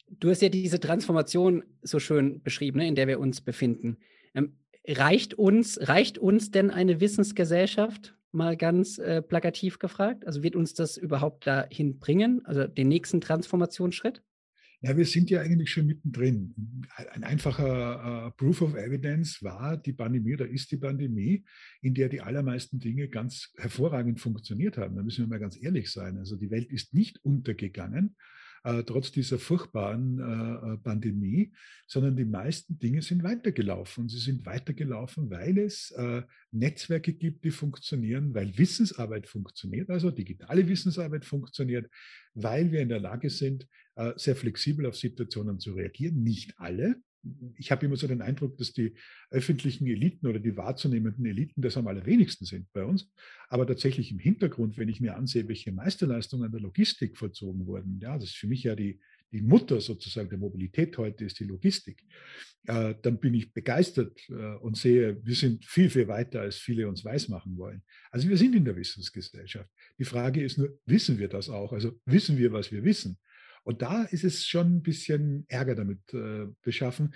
Du 0.08 0.30
hast 0.30 0.40
ja 0.40 0.48
diese 0.48 0.80
Transformation 0.80 1.64
so 1.82 1.98
schön 1.98 2.42
beschrieben, 2.42 2.78
ne, 2.78 2.88
in 2.88 2.94
der 2.94 3.08
wir 3.08 3.20
uns 3.20 3.40
befinden. 3.40 3.98
Ähm, 4.34 4.56
reicht, 4.86 5.34
uns, 5.34 5.78
reicht 5.82 6.16
uns 6.16 6.50
denn 6.50 6.70
eine 6.70 7.00
Wissensgesellschaft? 7.00 8.17
Mal 8.32 8.56
ganz 8.56 8.98
äh, 8.98 9.22
plakativ 9.22 9.78
gefragt? 9.78 10.26
Also 10.26 10.42
wird 10.42 10.56
uns 10.56 10.74
das 10.74 10.96
überhaupt 10.96 11.46
dahin 11.46 11.98
bringen, 11.98 12.42
also 12.44 12.66
den 12.66 12.88
nächsten 12.88 13.20
Transformationsschritt? 13.20 14.22
Ja, 14.80 14.96
wir 14.96 15.06
sind 15.06 15.28
ja 15.28 15.40
eigentlich 15.40 15.70
schon 15.70 15.86
mittendrin. 15.86 16.86
Ein 17.12 17.24
einfacher 17.24 18.28
äh, 18.28 18.30
Proof 18.36 18.62
of 18.62 18.76
Evidence 18.76 19.42
war 19.42 19.76
die 19.76 19.92
Pandemie 19.92 20.34
oder 20.34 20.46
ist 20.46 20.70
die 20.70 20.76
Pandemie, 20.76 21.44
in 21.82 21.94
der 21.94 22.08
die 22.08 22.20
allermeisten 22.20 22.78
Dinge 22.78 23.08
ganz 23.08 23.52
hervorragend 23.56 24.20
funktioniert 24.20 24.78
haben. 24.78 24.94
Da 24.94 25.02
müssen 25.02 25.24
wir 25.24 25.28
mal 25.28 25.40
ganz 25.40 25.60
ehrlich 25.60 25.90
sein. 25.90 26.16
Also 26.16 26.36
die 26.36 26.52
Welt 26.52 26.70
ist 26.70 26.94
nicht 26.94 27.18
untergegangen, 27.24 28.14
äh, 28.64 28.82
trotz 28.82 29.12
dieser 29.12 29.38
furchtbaren 29.38 30.18
äh, 30.18 30.74
äh, 30.74 30.76
Pandemie, 30.78 31.52
sondern 31.86 32.16
die 32.16 32.24
meisten 32.24 32.78
Dinge 32.78 33.02
sind 33.02 33.22
weitergelaufen. 33.22 34.02
Und 34.02 34.08
sie 34.08 34.18
sind 34.18 34.46
weitergelaufen, 34.46 35.30
weil 35.30 35.58
es 35.58 35.90
äh, 35.92 36.22
Netzwerke 36.50 37.12
gibt, 37.12 37.44
die 37.44 37.50
funktionieren, 37.50 38.34
weil 38.34 38.56
Wissensarbeit 38.56 39.26
funktioniert, 39.26 39.90
also 39.90 40.10
digitale 40.10 40.68
Wissensarbeit 40.68 41.24
funktioniert, 41.24 41.90
weil 42.34 42.72
wir 42.72 42.80
in 42.80 42.88
der 42.88 43.00
Lage 43.00 43.30
sind, 43.30 43.66
äh, 43.96 44.12
sehr 44.16 44.36
flexibel 44.36 44.86
auf 44.86 44.96
Situationen 44.96 45.58
zu 45.58 45.72
reagieren. 45.72 46.22
Nicht 46.22 46.54
alle, 46.56 46.96
ich 47.56 47.70
habe 47.70 47.86
immer 47.86 47.96
so 47.96 48.06
den 48.06 48.22
Eindruck, 48.22 48.56
dass 48.58 48.72
die 48.72 48.94
öffentlichen 49.30 49.86
Eliten 49.86 50.26
oder 50.26 50.38
die 50.38 50.56
wahrzunehmenden 50.56 51.26
Eliten 51.26 51.62
das 51.62 51.76
am 51.76 51.86
allerwenigsten 51.86 52.46
sind 52.46 52.72
bei 52.72 52.84
uns. 52.84 53.10
Aber 53.48 53.66
tatsächlich 53.66 54.10
im 54.10 54.18
Hintergrund, 54.18 54.78
wenn 54.78 54.88
ich 54.88 55.00
mir 55.00 55.16
ansehe, 55.16 55.48
welche 55.48 55.72
Meisterleistungen 55.72 56.46
an 56.46 56.52
der 56.52 56.60
Logistik 56.60 57.16
vollzogen 57.16 57.66
wurden, 57.66 57.98
ja, 58.00 58.14
das 58.14 58.30
ist 58.30 58.36
für 58.36 58.46
mich 58.46 58.62
ja 58.62 58.74
die, 58.74 59.00
die 59.32 59.42
Mutter 59.42 59.80
sozusagen 59.80 60.30
der 60.30 60.38
Mobilität 60.38 60.96
heute 60.96 61.24
ist 61.24 61.38
die 61.38 61.44
Logistik, 61.44 62.02
äh, 62.66 62.94
dann 63.02 63.18
bin 63.18 63.34
ich 63.34 63.52
begeistert 63.52 64.18
äh, 64.30 64.56
und 64.56 64.76
sehe, 64.76 65.20
wir 65.24 65.34
sind 65.34 65.64
viel, 65.64 65.90
viel 65.90 66.08
weiter, 66.08 66.40
als 66.40 66.56
viele 66.56 66.88
uns 66.88 67.04
weismachen 67.04 67.56
wollen. 67.56 67.82
Also 68.10 68.28
wir 68.28 68.36
sind 68.36 68.54
in 68.54 68.64
der 68.64 68.76
Wissensgesellschaft. 68.76 69.70
Die 69.98 70.04
Frage 70.04 70.42
ist 70.42 70.58
nur, 70.58 70.78
wissen 70.86 71.18
wir 71.18 71.28
das 71.28 71.48
auch? 71.48 71.72
Also 71.72 72.00
wissen 72.06 72.38
wir, 72.38 72.52
was 72.52 72.72
wir 72.72 72.84
wissen? 72.84 73.18
Und 73.68 73.82
da 73.82 74.04
ist 74.04 74.24
es 74.24 74.46
schon 74.46 74.76
ein 74.76 74.82
bisschen 74.82 75.44
Ärger 75.48 75.74
damit 75.74 76.00
äh, 76.14 76.46
beschaffen. 76.62 77.12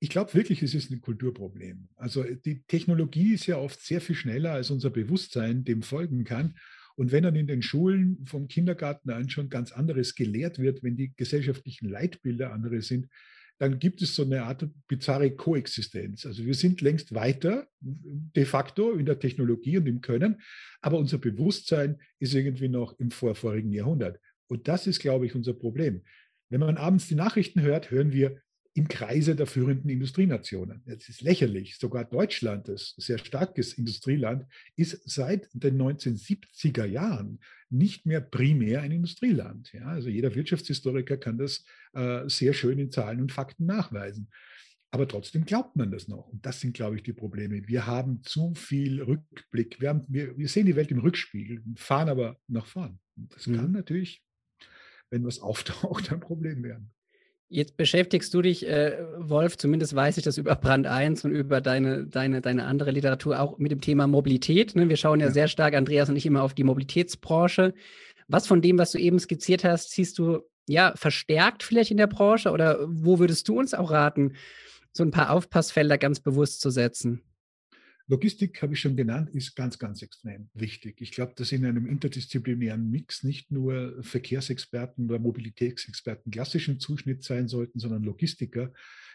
Ich 0.00 0.08
glaube 0.08 0.34
wirklich, 0.34 0.60
es 0.60 0.74
ist 0.74 0.90
ein 0.90 1.00
Kulturproblem. 1.00 1.90
Also 1.94 2.24
die 2.24 2.64
Technologie 2.64 3.34
ist 3.34 3.46
ja 3.46 3.56
oft 3.58 3.80
sehr 3.80 4.00
viel 4.00 4.16
schneller, 4.16 4.50
als 4.50 4.72
unser 4.72 4.90
Bewusstsein 4.90 5.62
dem 5.62 5.82
folgen 5.82 6.24
kann. 6.24 6.56
Und 6.96 7.12
wenn 7.12 7.22
dann 7.22 7.36
in 7.36 7.46
den 7.46 7.62
Schulen 7.62 8.18
vom 8.26 8.48
Kindergarten 8.48 9.10
an 9.10 9.30
schon 9.30 9.48
ganz 9.48 9.70
anderes 9.70 10.16
gelehrt 10.16 10.58
wird, 10.58 10.82
wenn 10.82 10.96
die 10.96 11.14
gesellschaftlichen 11.14 11.88
Leitbilder 11.88 12.52
andere 12.52 12.82
sind, 12.82 13.06
dann 13.58 13.78
gibt 13.78 14.02
es 14.02 14.16
so 14.16 14.24
eine 14.24 14.42
Art 14.42 14.68
bizarre 14.88 15.30
Koexistenz. 15.30 16.26
Also 16.26 16.44
wir 16.44 16.54
sind 16.54 16.80
längst 16.80 17.14
weiter 17.14 17.68
de 17.78 18.44
facto 18.44 18.94
in 18.94 19.06
der 19.06 19.20
Technologie 19.20 19.78
und 19.78 19.86
im 19.86 20.00
Können, 20.00 20.40
aber 20.80 20.98
unser 20.98 21.18
Bewusstsein 21.18 22.00
ist 22.18 22.34
irgendwie 22.34 22.68
noch 22.68 22.98
im 22.98 23.12
vorvorigen 23.12 23.70
Jahrhundert. 23.70 24.18
Und 24.52 24.68
das 24.68 24.86
ist, 24.86 25.00
glaube 25.00 25.24
ich, 25.24 25.34
unser 25.34 25.54
Problem. 25.54 26.02
Wenn 26.50 26.60
man 26.60 26.76
abends 26.76 27.08
die 27.08 27.14
Nachrichten 27.14 27.62
hört, 27.62 27.90
hören 27.90 28.12
wir 28.12 28.42
im 28.74 28.86
Kreise 28.86 29.34
der 29.34 29.46
führenden 29.46 29.88
Industrienationen. 29.88 30.82
Das 30.84 31.08
ist 31.08 31.22
lächerlich. 31.22 31.78
Sogar 31.78 32.04
Deutschland, 32.04 32.68
das 32.68 32.92
sehr 32.98 33.16
starkes 33.16 33.72
Industrieland, 33.72 34.44
ist 34.76 35.08
seit 35.08 35.48
den 35.54 35.80
1970er 35.80 36.84
Jahren 36.84 37.40
nicht 37.70 38.04
mehr 38.04 38.20
primär 38.20 38.82
ein 38.82 38.92
Industrieland. 38.92 39.72
Ja, 39.72 39.86
also 39.86 40.10
jeder 40.10 40.34
Wirtschaftshistoriker 40.34 41.16
kann 41.16 41.38
das 41.38 41.64
äh, 41.94 42.28
sehr 42.28 42.52
schön 42.52 42.78
in 42.78 42.90
Zahlen 42.90 43.22
und 43.22 43.32
Fakten 43.32 43.64
nachweisen. 43.64 44.28
Aber 44.90 45.08
trotzdem 45.08 45.46
glaubt 45.46 45.76
man 45.76 45.90
das 45.90 46.08
noch. 46.08 46.28
Und 46.28 46.44
das 46.44 46.60
sind, 46.60 46.74
glaube 46.74 46.96
ich, 46.96 47.02
die 47.02 47.14
Probleme. 47.14 47.66
Wir 47.66 47.86
haben 47.86 48.22
zu 48.22 48.52
viel 48.54 49.00
Rückblick. 49.02 49.80
Wir, 49.80 49.88
haben, 49.88 50.04
wir, 50.08 50.36
wir 50.36 50.48
sehen 50.48 50.66
die 50.66 50.76
Welt 50.76 50.90
im 50.90 50.98
Rückspiegel, 50.98 51.62
fahren 51.76 52.10
aber 52.10 52.38
nach 52.48 52.66
vorn. 52.66 52.98
Und 53.16 53.34
das 53.34 53.46
mhm. 53.46 53.56
kann 53.56 53.72
natürlich 53.72 54.22
wenn 55.12 55.24
was 55.24 55.40
auftaucht, 55.42 56.10
ein 56.10 56.18
Problem 56.18 56.64
werden. 56.64 56.90
Jetzt 57.48 57.76
beschäftigst 57.76 58.32
du 58.32 58.40
dich, 58.40 58.66
äh, 58.66 58.96
Wolf, 59.18 59.58
zumindest 59.58 59.94
weiß 59.94 60.16
ich 60.16 60.24
das 60.24 60.38
über 60.38 60.56
Brand 60.56 60.86
1 60.86 61.26
und 61.26 61.32
über 61.32 61.60
deine, 61.60 62.06
deine, 62.06 62.40
deine 62.40 62.64
andere 62.64 62.92
Literatur 62.92 63.38
auch 63.38 63.58
mit 63.58 63.70
dem 63.70 63.82
Thema 63.82 64.06
Mobilität. 64.06 64.74
Ne? 64.74 64.88
Wir 64.88 64.96
schauen 64.96 65.20
ja, 65.20 65.26
ja, 65.26 65.32
sehr 65.32 65.48
stark, 65.48 65.74
Andreas 65.74 66.08
und 66.08 66.16
ich, 66.16 66.24
immer 66.24 66.42
auf 66.42 66.54
die 66.54 66.64
Mobilitätsbranche. 66.64 67.74
Was 68.26 68.46
von 68.46 68.62
dem, 68.62 68.78
was 68.78 68.92
du 68.92 68.98
eben 68.98 69.18
skizziert 69.18 69.64
hast, 69.64 69.90
siehst 69.90 70.18
du 70.18 70.40
ja 70.66 70.94
verstärkt 70.96 71.62
vielleicht 71.62 71.90
in 71.90 71.98
der 71.98 72.06
Branche 72.06 72.50
oder 72.50 72.78
wo 72.88 73.18
würdest 73.18 73.46
du 73.48 73.58
uns 73.58 73.74
auch 73.74 73.90
raten, 73.90 74.32
so 74.92 75.02
ein 75.02 75.10
paar 75.10 75.30
Aufpassfelder 75.30 75.98
ganz 75.98 76.20
bewusst 76.20 76.62
zu 76.62 76.70
setzen? 76.70 77.22
Logistik, 78.08 78.60
habe 78.62 78.74
ich 78.74 78.80
schon 78.80 78.96
genannt, 78.96 79.30
ist 79.30 79.54
ganz, 79.54 79.78
ganz 79.78 80.02
extrem 80.02 80.50
wichtig. 80.54 81.00
Ich 81.00 81.12
glaube, 81.12 81.32
dass 81.36 81.52
in 81.52 81.64
einem 81.64 81.86
interdisziplinären 81.86 82.90
Mix 82.90 83.22
nicht 83.22 83.50
nur 83.50 84.02
Verkehrsexperten 84.02 85.06
oder 85.06 85.18
Mobilitätsexperten 85.18 86.32
klassischen 86.32 86.80
Zuschnitt 86.80 87.22
sein 87.22 87.48
sollten, 87.48 87.78
sondern 87.78 88.02
Logistiker, 88.02 88.72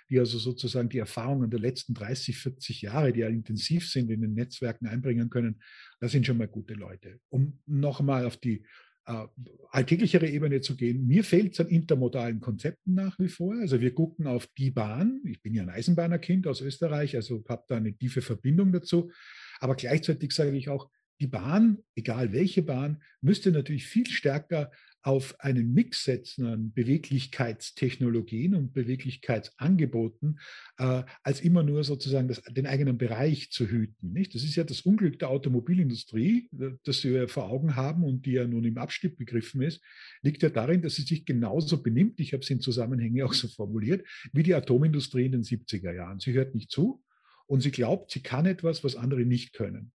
die 0.09 0.19
also 0.19 0.37
sozusagen 0.39 0.89
die 0.89 0.99
Erfahrungen 0.99 1.49
der 1.49 1.59
letzten 1.59 1.93
30, 1.93 2.37
40 2.37 2.81
Jahre, 2.81 3.11
die 3.11 3.19
ja 3.19 3.27
intensiv 3.27 3.89
sind, 3.89 4.09
in 4.09 4.21
den 4.21 4.33
Netzwerken 4.33 4.87
einbringen 4.87 5.29
können. 5.29 5.61
Das 5.99 6.11
sind 6.11 6.25
schon 6.25 6.37
mal 6.37 6.47
gute 6.47 6.73
Leute. 6.73 7.19
Um 7.29 7.59
nochmal 7.65 8.25
auf 8.25 8.37
die 8.37 8.65
äh, 9.07 9.25
alltäglichere 9.71 10.27
Ebene 10.27 10.61
zu 10.61 10.75
gehen. 10.75 11.07
Mir 11.07 11.23
fehlt 11.23 11.53
es 11.53 11.59
an 11.59 11.67
intermodalen 11.67 12.39
Konzepten 12.39 12.93
nach 12.93 13.17
wie 13.19 13.29
vor. 13.29 13.55
Also 13.59 13.79
wir 13.81 13.93
gucken 13.93 14.27
auf 14.27 14.47
die 14.57 14.69
Bahn. 14.69 15.21
Ich 15.25 15.41
bin 15.41 15.53
ja 15.53 15.63
ein 15.63 15.69
Eisenbahnerkind 15.69 16.45
aus 16.45 16.61
Österreich, 16.61 17.15
also 17.15 17.43
habe 17.47 17.63
da 17.67 17.77
eine 17.77 17.93
tiefe 17.93 18.21
Verbindung 18.21 18.71
dazu. 18.71 19.11
Aber 19.59 19.75
gleichzeitig 19.75 20.33
sage 20.33 20.55
ich 20.55 20.69
auch, 20.69 20.89
die 21.19 21.27
Bahn, 21.27 21.79
egal 21.95 22.31
welche 22.31 22.61
Bahn, 22.61 23.01
müsste 23.21 23.51
natürlich 23.51 23.87
viel 23.87 24.07
stärker 24.07 24.71
auf 25.07 25.39
einen 25.39 25.73
Mix 25.73 26.03
setzen 26.03 26.45
an 26.45 26.73
Beweglichkeitstechnologien 26.73 28.55
und 28.55 28.73
Beweglichkeitsangeboten, 28.73 30.39
äh, 30.79 31.03
als 31.23 31.39
immer 31.39 31.63
nur 31.63 31.85
sozusagen 31.85 32.27
das, 32.27 32.41
den 32.43 32.67
eigenen 32.67 32.97
Bereich 32.97 33.49
zu 33.51 33.67
hüten. 33.67 34.11
Nicht? 34.11 34.35
Das 34.35 34.43
ist 34.43 34.57
ja 34.57 34.65
das 34.65 34.81
Unglück 34.81 35.17
der 35.19 35.29
Automobilindustrie, 35.29 36.49
äh, 36.59 36.71
das 36.83 37.05
wir 37.05 37.29
vor 37.29 37.49
Augen 37.49 37.77
haben 37.77 38.03
und 38.03 38.25
die 38.25 38.33
ja 38.33 38.45
nun 38.45 38.65
im 38.65 38.77
Abstieg 38.77 39.17
begriffen 39.17 39.61
ist, 39.61 39.81
liegt 40.23 40.43
ja 40.43 40.49
darin, 40.49 40.81
dass 40.81 40.95
sie 40.95 41.03
sich 41.03 41.25
genauso 41.25 41.81
benimmt, 41.81 42.19
ich 42.19 42.33
habe 42.33 42.43
es 42.43 42.49
in 42.49 42.59
Zusammenhänge 42.59 43.25
auch 43.25 43.33
so 43.33 43.47
formuliert, 43.47 44.05
wie 44.33 44.43
die 44.43 44.55
Atomindustrie 44.55 45.25
in 45.25 45.31
den 45.31 45.43
70er 45.43 45.93
Jahren. 45.93 46.19
Sie 46.19 46.33
hört 46.33 46.53
nicht 46.53 46.69
zu 46.69 47.01
und 47.45 47.61
sie 47.61 47.71
glaubt, 47.71 48.11
sie 48.11 48.21
kann 48.21 48.45
etwas, 48.45 48.83
was 48.83 48.97
andere 48.97 49.25
nicht 49.25 49.53
können. 49.53 49.93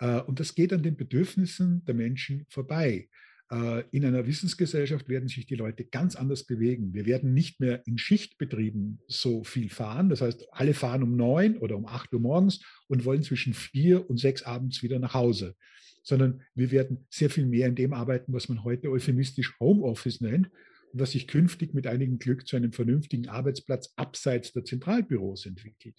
Äh, 0.00 0.20
und 0.22 0.40
das 0.40 0.54
geht 0.54 0.72
an 0.72 0.82
den 0.82 0.96
Bedürfnissen 0.96 1.84
der 1.84 1.94
Menschen 1.94 2.46
vorbei. 2.48 3.08
Äh, 3.50 3.84
in 3.90 4.04
einer 4.04 4.26
Wissensgesellschaft 4.26 5.08
werden 5.08 5.28
sich 5.28 5.46
die 5.46 5.56
Leute 5.56 5.84
ganz 5.84 6.16
anders 6.16 6.44
bewegen. 6.44 6.94
Wir 6.94 7.06
werden 7.06 7.34
nicht 7.34 7.60
mehr 7.60 7.86
in 7.86 7.98
Schichtbetrieben 7.98 9.00
so 9.06 9.44
viel 9.44 9.68
fahren. 9.68 10.08
Das 10.08 10.20
heißt, 10.20 10.48
alle 10.52 10.74
fahren 10.74 11.02
um 11.02 11.16
neun 11.16 11.58
oder 11.58 11.76
um 11.76 11.86
acht 11.86 12.12
Uhr 12.12 12.20
morgens 12.20 12.64
und 12.88 13.04
wollen 13.04 13.22
zwischen 13.22 13.54
vier 13.54 14.08
und 14.08 14.18
sechs 14.18 14.42
abends 14.42 14.82
wieder 14.82 14.98
nach 14.98 15.14
Hause. 15.14 15.54
Sondern 16.02 16.42
wir 16.54 16.70
werden 16.70 17.06
sehr 17.10 17.28
viel 17.28 17.46
mehr 17.46 17.68
in 17.68 17.74
dem 17.74 17.92
arbeiten, 17.92 18.32
was 18.32 18.48
man 18.48 18.64
heute 18.64 18.90
euphemistisch 18.90 19.58
Homeoffice 19.60 20.20
nennt 20.20 20.50
und 20.92 21.00
was 21.00 21.10
sich 21.12 21.26
künftig 21.26 21.74
mit 21.74 21.86
einigem 21.86 22.18
Glück 22.18 22.46
zu 22.46 22.56
einem 22.56 22.72
vernünftigen 22.72 23.28
Arbeitsplatz 23.28 23.92
abseits 23.96 24.52
der 24.52 24.64
Zentralbüros 24.64 25.44
entwickelt. 25.44 25.96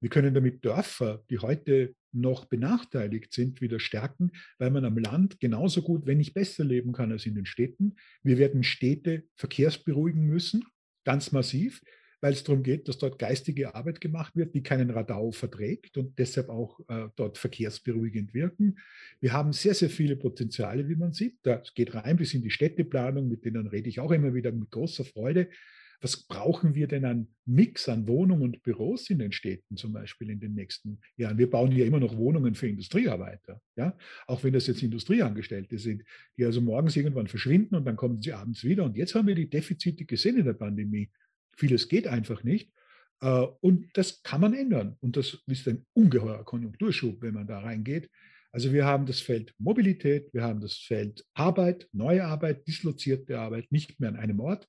Wir 0.00 0.10
können 0.10 0.34
damit 0.34 0.64
Dörfer, 0.64 1.24
die 1.30 1.38
heute 1.38 1.94
noch 2.12 2.46
benachteiligt 2.46 3.32
sind, 3.32 3.60
wieder 3.60 3.80
stärken, 3.80 4.30
weil 4.58 4.70
man 4.70 4.84
am 4.84 4.98
Land 4.98 5.40
genauso 5.40 5.82
gut, 5.82 6.06
wenn 6.06 6.18
nicht 6.18 6.34
besser 6.34 6.64
leben 6.64 6.92
kann 6.92 7.12
als 7.12 7.26
in 7.26 7.34
den 7.34 7.46
Städten. 7.46 7.96
Wir 8.22 8.38
werden 8.38 8.62
Städte 8.62 9.24
verkehrsberuhigen 9.34 10.24
müssen, 10.24 10.64
ganz 11.04 11.32
massiv, 11.32 11.82
weil 12.20 12.32
es 12.32 12.42
darum 12.42 12.62
geht, 12.62 12.88
dass 12.88 12.98
dort 12.98 13.18
geistige 13.18 13.74
Arbeit 13.74 14.00
gemacht 14.00 14.34
wird, 14.34 14.54
die 14.54 14.62
keinen 14.62 14.90
Radau 14.90 15.30
verträgt 15.30 15.96
und 15.96 16.18
deshalb 16.18 16.48
auch 16.48 16.80
äh, 16.88 17.08
dort 17.16 17.38
verkehrsberuhigend 17.38 18.34
wirken. 18.34 18.78
Wir 19.20 19.32
haben 19.32 19.52
sehr, 19.52 19.74
sehr 19.74 19.90
viele 19.90 20.16
Potenziale, 20.16 20.88
wie 20.88 20.96
man 20.96 21.12
sieht. 21.12 21.38
Das 21.42 21.74
geht 21.74 21.94
rein 21.94 22.16
bis 22.16 22.34
in 22.34 22.42
die 22.42 22.50
Städteplanung, 22.50 23.28
mit 23.28 23.44
denen 23.44 23.68
rede 23.68 23.88
ich 23.88 24.00
auch 24.00 24.10
immer 24.10 24.34
wieder 24.34 24.50
mit 24.52 24.70
großer 24.70 25.04
Freude 25.04 25.48
was 26.00 26.16
brauchen 26.16 26.74
wir 26.74 26.86
denn 26.86 27.04
an 27.04 27.28
Mix 27.44 27.88
an 27.88 28.06
Wohnungen 28.06 28.42
und 28.42 28.62
Büros 28.62 29.10
in 29.10 29.18
den 29.18 29.32
Städten 29.32 29.76
zum 29.76 29.92
Beispiel 29.92 30.30
in 30.30 30.38
den 30.38 30.54
nächsten 30.54 31.00
Jahren? 31.16 31.38
Wir 31.38 31.50
bauen 31.50 31.72
ja 31.72 31.84
immer 31.84 31.98
noch 31.98 32.16
Wohnungen 32.16 32.54
für 32.54 32.68
Industriearbeiter, 32.68 33.60
ja, 33.76 33.96
auch 34.26 34.44
wenn 34.44 34.52
das 34.52 34.66
jetzt 34.68 34.82
Industrieangestellte 34.82 35.78
sind, 35.78 36.04
die 36.36 36.44
also 36.44 36.60
morgens 36.60 36.96
irgendwann 36.96 37.26
verschwinden 37.26 37.74
und 37.74 37.84
dann 37.84 37.96
kommen 37.96 38.22
sie 38.22 38.32
abends 38.32 38.62
wieder. 38.62 38.84
Und 38.84 38.96
jetzt 38.96 39.14
haben 39.14 39.26
wir 39.26 39.34
die 39.34 39.50
Defizite 39.50 40.04
gesehen 40.04 40.38
in 40.38 40.44
der 40.44 40.52
Pandemie. 40.52 41.10
Vieles 41.56 41.88
geht 41.88 42.06
einfach 42.06 42.44
nicht. 42.44 42.72
Äh, 43.20 43.46
und 43.60 43.88
das 43.94 44.22
kann 44.22 44.40
man 44.40 44.54
ändern. 44.54 44.96
Und 45.00 45.16
das 45.16 45.42
ist 45.46 45.66
ein 45.68 45.84
ungeheurer 45.94 46.44
Konjunkturschub, 46.44 47.20
wenn 47.22 47.34
man 47.34 47.46
da 47.46 47.58
reingeht. 47.58 48.08
Also 48.52 48.72
wir 48.72 48.86
haben 48.86 49.04
das 49.04 49.20
Feld 49.20 49.54
Mobilität, 49.58 50.32
wir 50.32 50.42
haben 50.42 50.60
das 50.60 50.76
Feld 50.76 51.24
Arbeit, 51.34 51.88
neue 51.92 52.24
Arbeit, 52.24 52.66
dislozierte 52.66 53.38
Arbeit, 53.38 53.70
nicht 53.70 54.00
mehr 54.00 54.08
an 54.10 54.16
einem 54.16 54.40
Ort. 54.40 54.68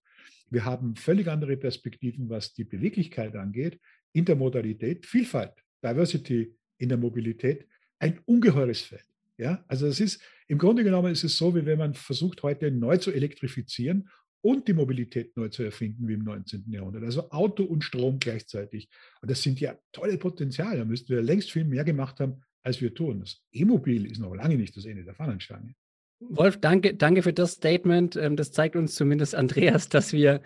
Wir 0.49 0.65
haben 0.65 0.95
völlig 0.95 1.27
andere 1.27 1.57
Perspektiven, 1.57 2.29
was 2.29 2.53
die 2.53 2.63
Beweglichkeit 2.63 3.35
angeht, 3.35 3.79
Intermodalität, 4.13 5.05
Vielfalt, 5.05 5.53
Diversity 5.83 6.55
in 6.77 6.89
der 6.89 6.97
Mobilität, 6.97 7.67
ein 7.99 8.19
ungeheures 8.25 8.81
Feld. 8.81 9.05
Ja, 9.37 9.63
also 9.67 9.87
es 9.87 9.99
ist 9.99 10.21
im 10.47 10.57
Grunde 10.57 10.83
genommen 10.83 11.13
ist 11.13 11.23
es 11.23 11.37
so, 11.37 11.55
wie 11.55 11.65
wenn 11.65 11.79
man 11.79 11.93
versucht, 11.93 12.43
heute 12.43 12.71
neu 12.71 12.97
zu 12.97 13.11
elektrifizieren 13.11 14.09
und 14.41 14.67
die 14.67 14.73
Mobilität 14.73 15.35
neu 15.37 15.49
zu 15.49 15.63
erfinden 15.63 16.07
wie 16.07 16.13
im 16.13 16.23
19. 16.23 16.65
Jahrhundert. 16.71 17.03
Also 17.03 17.29
Auto 17.29 17.63
und 17.63 17.83
Strom 17.83 18.19
gleichzeitig. 18.19 18.89
Und 19.21 19.29
das 19.29 19.41
sind 19.41 19.59
ja 19.59 19.77
tolle 19.91 20.17
Potenziale. 20.17 20.77
Da 20.77 20.85
müssten 20.85 21.13
wir 21.13 21.21
längst 21.21 21.51
viel 21.51 21.65
mehr 21.65 21.83
gemacht 21.83 22.19
haben, 22.19 22.41
als 22.63 22.81
wir 22.81 22.93
tun. 22.93 23.21
Das 23.21 23.41
E-Mobil 23.51 24.05
ist 24.11 24.19
noch 24.19 24.33
lange 24.35 24.55
nicht 24.55 24.75
das 24.75 24.85
Ende 24.85 25.03
der 25.03 25.13
Fahnenstange. 25.13 25.75
Wolf, 26.21 26.57
danke, 26.59 26.95
danke 26.95 27.23
für 27.23 27.33
das 27.33 27.53
Statement. 27.53 28.15
Ähm, 28.15 28.35
das 28.35 28.51
zeigt 28.51 28.75
uns 28.75 28.95
zumindest, 28.95 29.35
Andreas, 29.35 29.89
dass 29.89 30.11
wir 30.11 30.41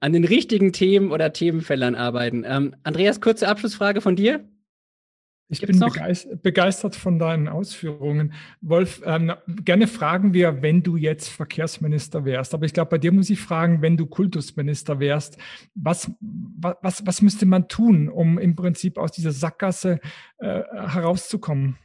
an 0.00 0.12
den 0.12 0.24
richtigen 0.24 0.72
Themen 0.72 1.10
oder 1.10 1.32
Themenfeldern 1.32 1.94
arbeiten. 1.94 2.44
Ähm, 2.46 2.76
Andreas, 2.84 3.20
kurze 3.20 3.48
Abschlussfrage 3.48 4.00
von 4.00 4.16
dir. 4.16 4.44
Ich 5.48 5.60
Gibt's 5.60 5.78
bin 5.78 5.88
begeistert, 5.88 6.42
begeistert 6.42 6.96
von 6.96 7.20
deinen 7.20 7.46
Ausführungen. 7.46 8.32
Wolf, 8.60 9.00
ähm, 9.04 9.32
gerne 9.64 9.86
fragen 9.86 10.34
wir, 10.34 10.60
wenn 10.60 10.82
du 10.82 10.96
jetzt 10.96 11.28
Verkehrsminister 11.28 12.24
wärst. 12.24 12.52
Aber 12.52 12.66
ich 12.66 12.72
glaube, 12.72 12.90
bei 12.90 12.98
dir 12.98 13.12
muss 13.12 13.30
ich 13.30 13.40
fragen, 13.40 13.80
wenn 13.80 13.96
du 13.96 14.06
Kultusminister 14.06 14.98
wärst, 14.98 15.38
was, 15.74 16.10
was, 16.20 17.06
was 17.06 17.22
müsste 17.22 17.46
man 17.46 17.68
tun, 17.68 18.08
um 18.08 18.38
im 18.38 18.56
Prinzip 18.56 18.98
aus 18.98 19.12
dieser 19.12 19.30
Sackgasse 19.30 20.00
äh, 20.38 20.62
herauszukommen? 20.72 21.78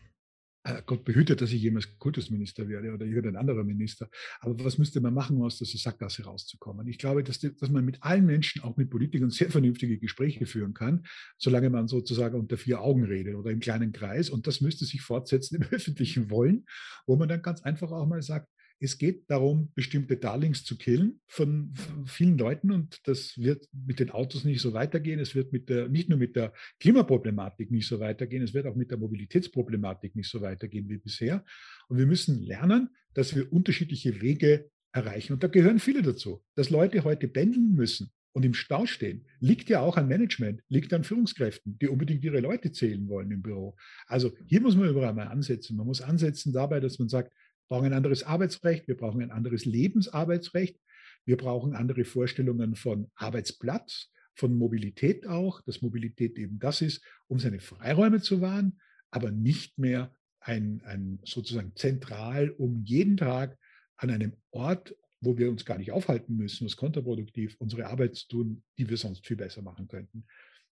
Äh, 0.64 0.84
Gott 0.86 1.04
behüte, 1.06 1.36
dass 1.36 1.52
ich 1.52 1.62
jemals 1.62 1.98
Kultusminister 1.98 2.68
werde 2.68 2.94
oder 2.94 3.06
irgendein 3.06 3.36
anderer 3.36 3.64
Minister. 3.64 4.10
Aber 4.42 4.64
was 4.64 4.78
müsste 4.78 5.02
man 5.02 5.14
machen, 5.14 5.38
um 5.38 5.44
aus 5.44 5.58
dieser 5.58 5.80
Sackgasse 5.80 6.24
rauszukommen? 6.24 6.88
Ich 6.88 7.00
glaube, 7.00 7.24
dass, 7.24 7.40
dass 7.40 7.70
man 7.70 7.84
mit 7.84 8.04
allen 8.04 8.26
Menschen, 8.26 8.62
auch 8.62 8.78
mit 8.78 8.90
Politikern, 8.90 9.32
sehr 9.32 9.50
vernünftige 9.50 9.98
Gespräche 9.98 10.46
führen 10.46 10.74
kann, 10.74 11.04
solange 11.38 11.70
man 11.70 11.88
sozusagen 11.88 12.40
unter 12.40 12.58
vier 12.58 12.82
Augen 12.82 13.04
redet 13.06 13.36
oder 13.36 13.50
im 13.50 13.60
kleinen 13.60 13.92
Kreis. 13.92 14.30
Und 14.30 14.46
das 14.46 14.62
müsste 14.62 14.86
sich 14.86 15.02
fortsetzen 15.02 15.56
im 15.56 15.64
öffentlichen 15.72 16.30
Wollen, 16.30 16.66
wo 17.08 17.16
man 17.16 17.28
dann 17.28 17.42
ganz 17.42 17.62
einfach 17.64 17.92
auch 17.92 18.08
mal 18.08 18.22
sagt, 18.22 18.48
es 18.84 18.98
geht 18.98 19.30
darum, 19.30 19.72
bestimmte 19.76 20.18
Darlings 20.18 20.64
zu 20.64 20.76
killen 20.76 21.22
von 21.28 21.72
vielen 22.06 22.38
Leuten 22.38 22.72
und 22.72 23.00
das 23.06 23.38
wird 23.38 23.68
mit 23.72 24.00
den 24.00 24.10
Autos 24.10 24.44
nicht 24.44 24.60
so 24.60 24.74
weitergehen. 24.74 25.20
Es 25.20 25.36
wird 25.36 25.54
mit 25.54 25.70
der, 25.70 25.88
nicht 25.88 26.10
nur 26.10 26.18
mit 26.18 26.36
der 26.36 26.52
Klimaproblematik 26.80 27.70
nicht 27.70 27.88
so 27.88 28.00
weitergehen, 28.00 28.42
es 28.44 28.56
wird 28.56 28.66
auch 28.66 28.76
mit 28.76 28.90
der 28.90 28.98
Mobilitätsproblematik 28.98 30.16
nicht 30.16 30.30
so 30.30 30.42
weitergehen 30.42 30.90
wie 30.90 30.98
bisher. 30.98 31.46
Und 31.90 32.00
wir 32.00 32.08
müssen 32.08 32.42
lernen, 32.42 32.90
dass 33.14 33.36
wir 33.36 33.54
unterschiedliche 33.54 34.20
Wege 34.20 34.72
erreichen. 34.94 35.34
Und 35.34 35.44
da 35.44 35.48
gehören 35.48 35.78
viele 35.78 36.02
dazu. 36.02 36.44
Dass 36.56 36.72
Leute 36.72 37.04
heute 37.04 37.28
pendeln 37.28 37.76
müssen 37.76 38.12
und 38.34 38.44
im 38.44 38.56
Stau 38.56 38.88
stehen, 38.88 39.28
liegt 39.40 39.70
ja 39.70 39.82
auch 39.82 39.96
an 39.96 40.08
Management, 40.08 40.64
liegt 40.70 40.92
an 40.94 41.04
Führungskräften, 41.04 41.78
die 41.78 41.88
unbedingt 41.88 42.24
ihre 42.24 42.40
Leute 42.40 42.72
zählen 42.72 43.08
wollen 43.08 43.30
im 43.30 43.44
Büro. 43.44 43.76
Also 44.08 44.32
hier 44.48 44.62
muss 44.62 44.76
man 44.76 44.90
überall 44.90 45.14
mal 45.14 45.28
ansetzen. 45.28 45.78
Man 45.78 45.86
muss 45.86 46.02
ansetzen 46.02 46.52
dabei, 46.52 46.80
dass 46.80 46.98
man 46.98 47.10
sagt, 47.10 47.32
brauchen 47.72 47.86
ein 47.86 47.94
anderes 47.94 48.24
Arbeitsrecht, 48.24 48.90
wir 48.90 48.98
brauchen 48.98 49.22
ein 49.22 49.32
anderes 49.32 49.64
Lebensarbeitsrecht, 49.64 50.78
wir 51.24 51.38
brauchen 51.38 51.74
andere 51.74 52.04
Vorstellungen 52.04 52.76
von 52.76 53.10
Arbeitsplatz, 53.16 54.12
von 54.36 54.58
Mobilität 54.58 55.26
auch, 55.26 55.62
dass 55.62 55.82
Mobilität 55.82 56.38
eben 56.38 56.60
das 56.60 56.82
ist, 56.82 57.02
um 57.30 57.40
seine 57.40 57.62
Freiräume 57.62 58.20
zu 58.20 58.42
wahren, 58.42 58.78
aber 59.10 59.32
nicht 59.32 59.78
mehr 59.78 60.14
ein, 60.42 60.82
ein 60.84 61.20
sozusagen 61.24 61.74
zentral 61.78 62.50
um 62.50 62.84
jeden 62.84 63.16
Tag 63.16 63.58
an 63.96 64.10
einem 64.10 64.34
Ort, 64.50 64.94
wo 65.22 65.38
wir 65.38 65.50
uns 65.50 65.64
gar 65.64 65.78
nicht 65.78 65.94
aufhalten 65.94 66.36
müssen, 66.36 66.66
was 66.66 66.76
kontraproduktiv, 66.76 67.56
unsere 67.58 67.88
Arbeit 67.88 68.18
zu 68.18 68.28
tun, 68.28 68.64
die 68.78 68.90
wir 68.90 68.98
sonst 68.98 69.26
viel 69.26 69.38
besser 69.38 69.62
machen 69.62 69.88
könnten. 69.88 70.26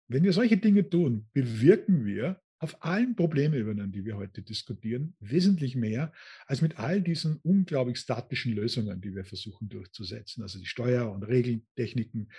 Wenn 0.09 0.23
wir 0.23 0.33
solche 0.33 0.57
Dinge 0.57 0.89
tun, 0.89 1.29
bewirken 1.31 2.03
wir, 2.05 2.41
auf 2.59 2.83
allen 2.83 3.15
Problemebenen, 3.15 3.91
die 3.91 4.03
wir 4.03 4.17
heute 4.17 4.41
diskutieren, 4.41 5.15
wesentlich 5.19 5.75
mehr 5.75 6.11
als 6.45 6.61
mit 6.61 6.77
all 6.77 7.01
diesen 7.01 7.37
unglaublich 7.37 7.97
statischen 7.97 8.53
Lösungen, 8.53 8.99
die 9.01 9.15
wir 9.15 9.23
versuchen 9.23 9.69
durchzusetzen. 9.69 10.43
Also 10.43 10.59
die 10.59 10.65
Steuer- 10.65 11.11
und 11.11 11.23
Regeltechniken. 11.23 12.31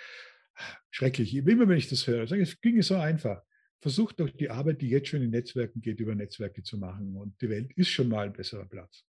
Schrecklich. 0.91 1.35
Immer 1.35 1.67
wenn 1.67 1.77
ich 1.77 1.89
das 1.89 2.05
höre, 2.05 2.27
sage 2.27 2.43
ich, 2.43 2.49
es 2.49 2.61
ginge 2.61 2.83
so 2.83 2.95
einfach. 2.95 3.41
Versucht 3.79 4.19
doch 4.19 4.29
die 4.29 4.51
Arbeit, 4.51 4.81
die 4.81 4.89
jetzt 4.89 5.07
schon 5.07 5.23
in 5.23 5.31
Netzwerken 5.31 5.81
geht, 5.81 5.99
über 5.99 6.13
Netzwerke 6.13 6.61
zu 6.61 6.77
machen. 6.77 7.15
Und 7.15 7.41
die 7.41 7.49
Welt 7.49 7.73
ist 7.73 7.89
schon 7.89 8.09
mal 8.09 8.27
ein 8.27 8.33
besserer 8.33 8.65
Platz. 8.65 9.03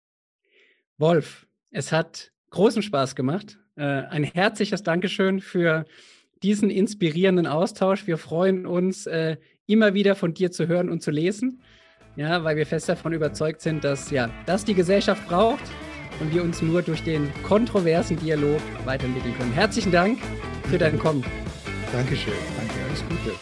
Wolf, 0.96 1.48
es 1.70 1.90
hat 1.90 2.30
großen 2.50 2.82
Spaß 2.82 3.16
gemacht. 3.16 3.58
Äh, 3.74 3.82
ein 3.82 4.22
herzliches 4.22 4.84
Dankeschön 4.84 5.40
für 5.40 5.86
diesen 6.42 6.70
inspirierenden 6.70 7.46
Austausch. 7.46 8.06
Wir 8.06 8.18
freuen 8.18 8.66
uns, 8.66 9.06
äh, 9.06 9.36
immer 9.66 9.94
wieder 9.94 10.14
von 10.14 10.34
dir 10.34 10.50
zu 10.50 10.66
hören 10.66 10.88
und 10.88 11.02
zu 11.02 11.10
lesen. 11.10 11.62
Ja, 12.16 12.42
weil 12.44 12.56
wir 12.56 12.66
fest 12.66 12.88
davon 12.88 13.12
überzeugt 13.12 13.60
sind, 13.60 13.84
dass 13.84 14.10
ja, 14.10 14.30
das 14.46 14.64
die 14.64 14.74
Gesellschaft 14.74 15.26
braucht 15.28 15.62
und 16.20 16.34
wir 16.34 16.42
uns 16.42 16.60
nur 16.60 16.82
durch 16.82 17.02
den 17.02 17.30
kontroversen 17.44 18.18
Dialog 18.18 18.60
weiterentwickeln 18.84 19.36
können. 19.38 19.52
Herzlichen 19.52 19.92
Dank 19.92 20.18
für 20.68 20.78
dein 20.78 20.98
Kommen. 20.98 21.24
Dankeschön. 21.92 22.34
Danke. 22.56 22.74
Alles 22.88 23.04
Gute. 23.08 23.36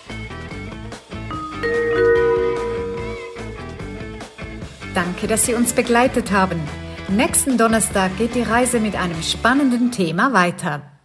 Danke, 4.94 5.26
dass 5.26 5.46
Sie 5.46 5.54
uns 5.54 5.72
begleitet 5.72 6.30
haben. 6.32 6.60
Nächsten 7.08 7.56
Donnerstag 7.56 8.16
geht 8.18 8.34
die 8.34 8.42
Reise 8.42 8.80
mit 8.80 8.96
einem 8.96 9.22
spannenden 9.22 9.92
Thema 9.92 10.32
weiter. 10.32 10.97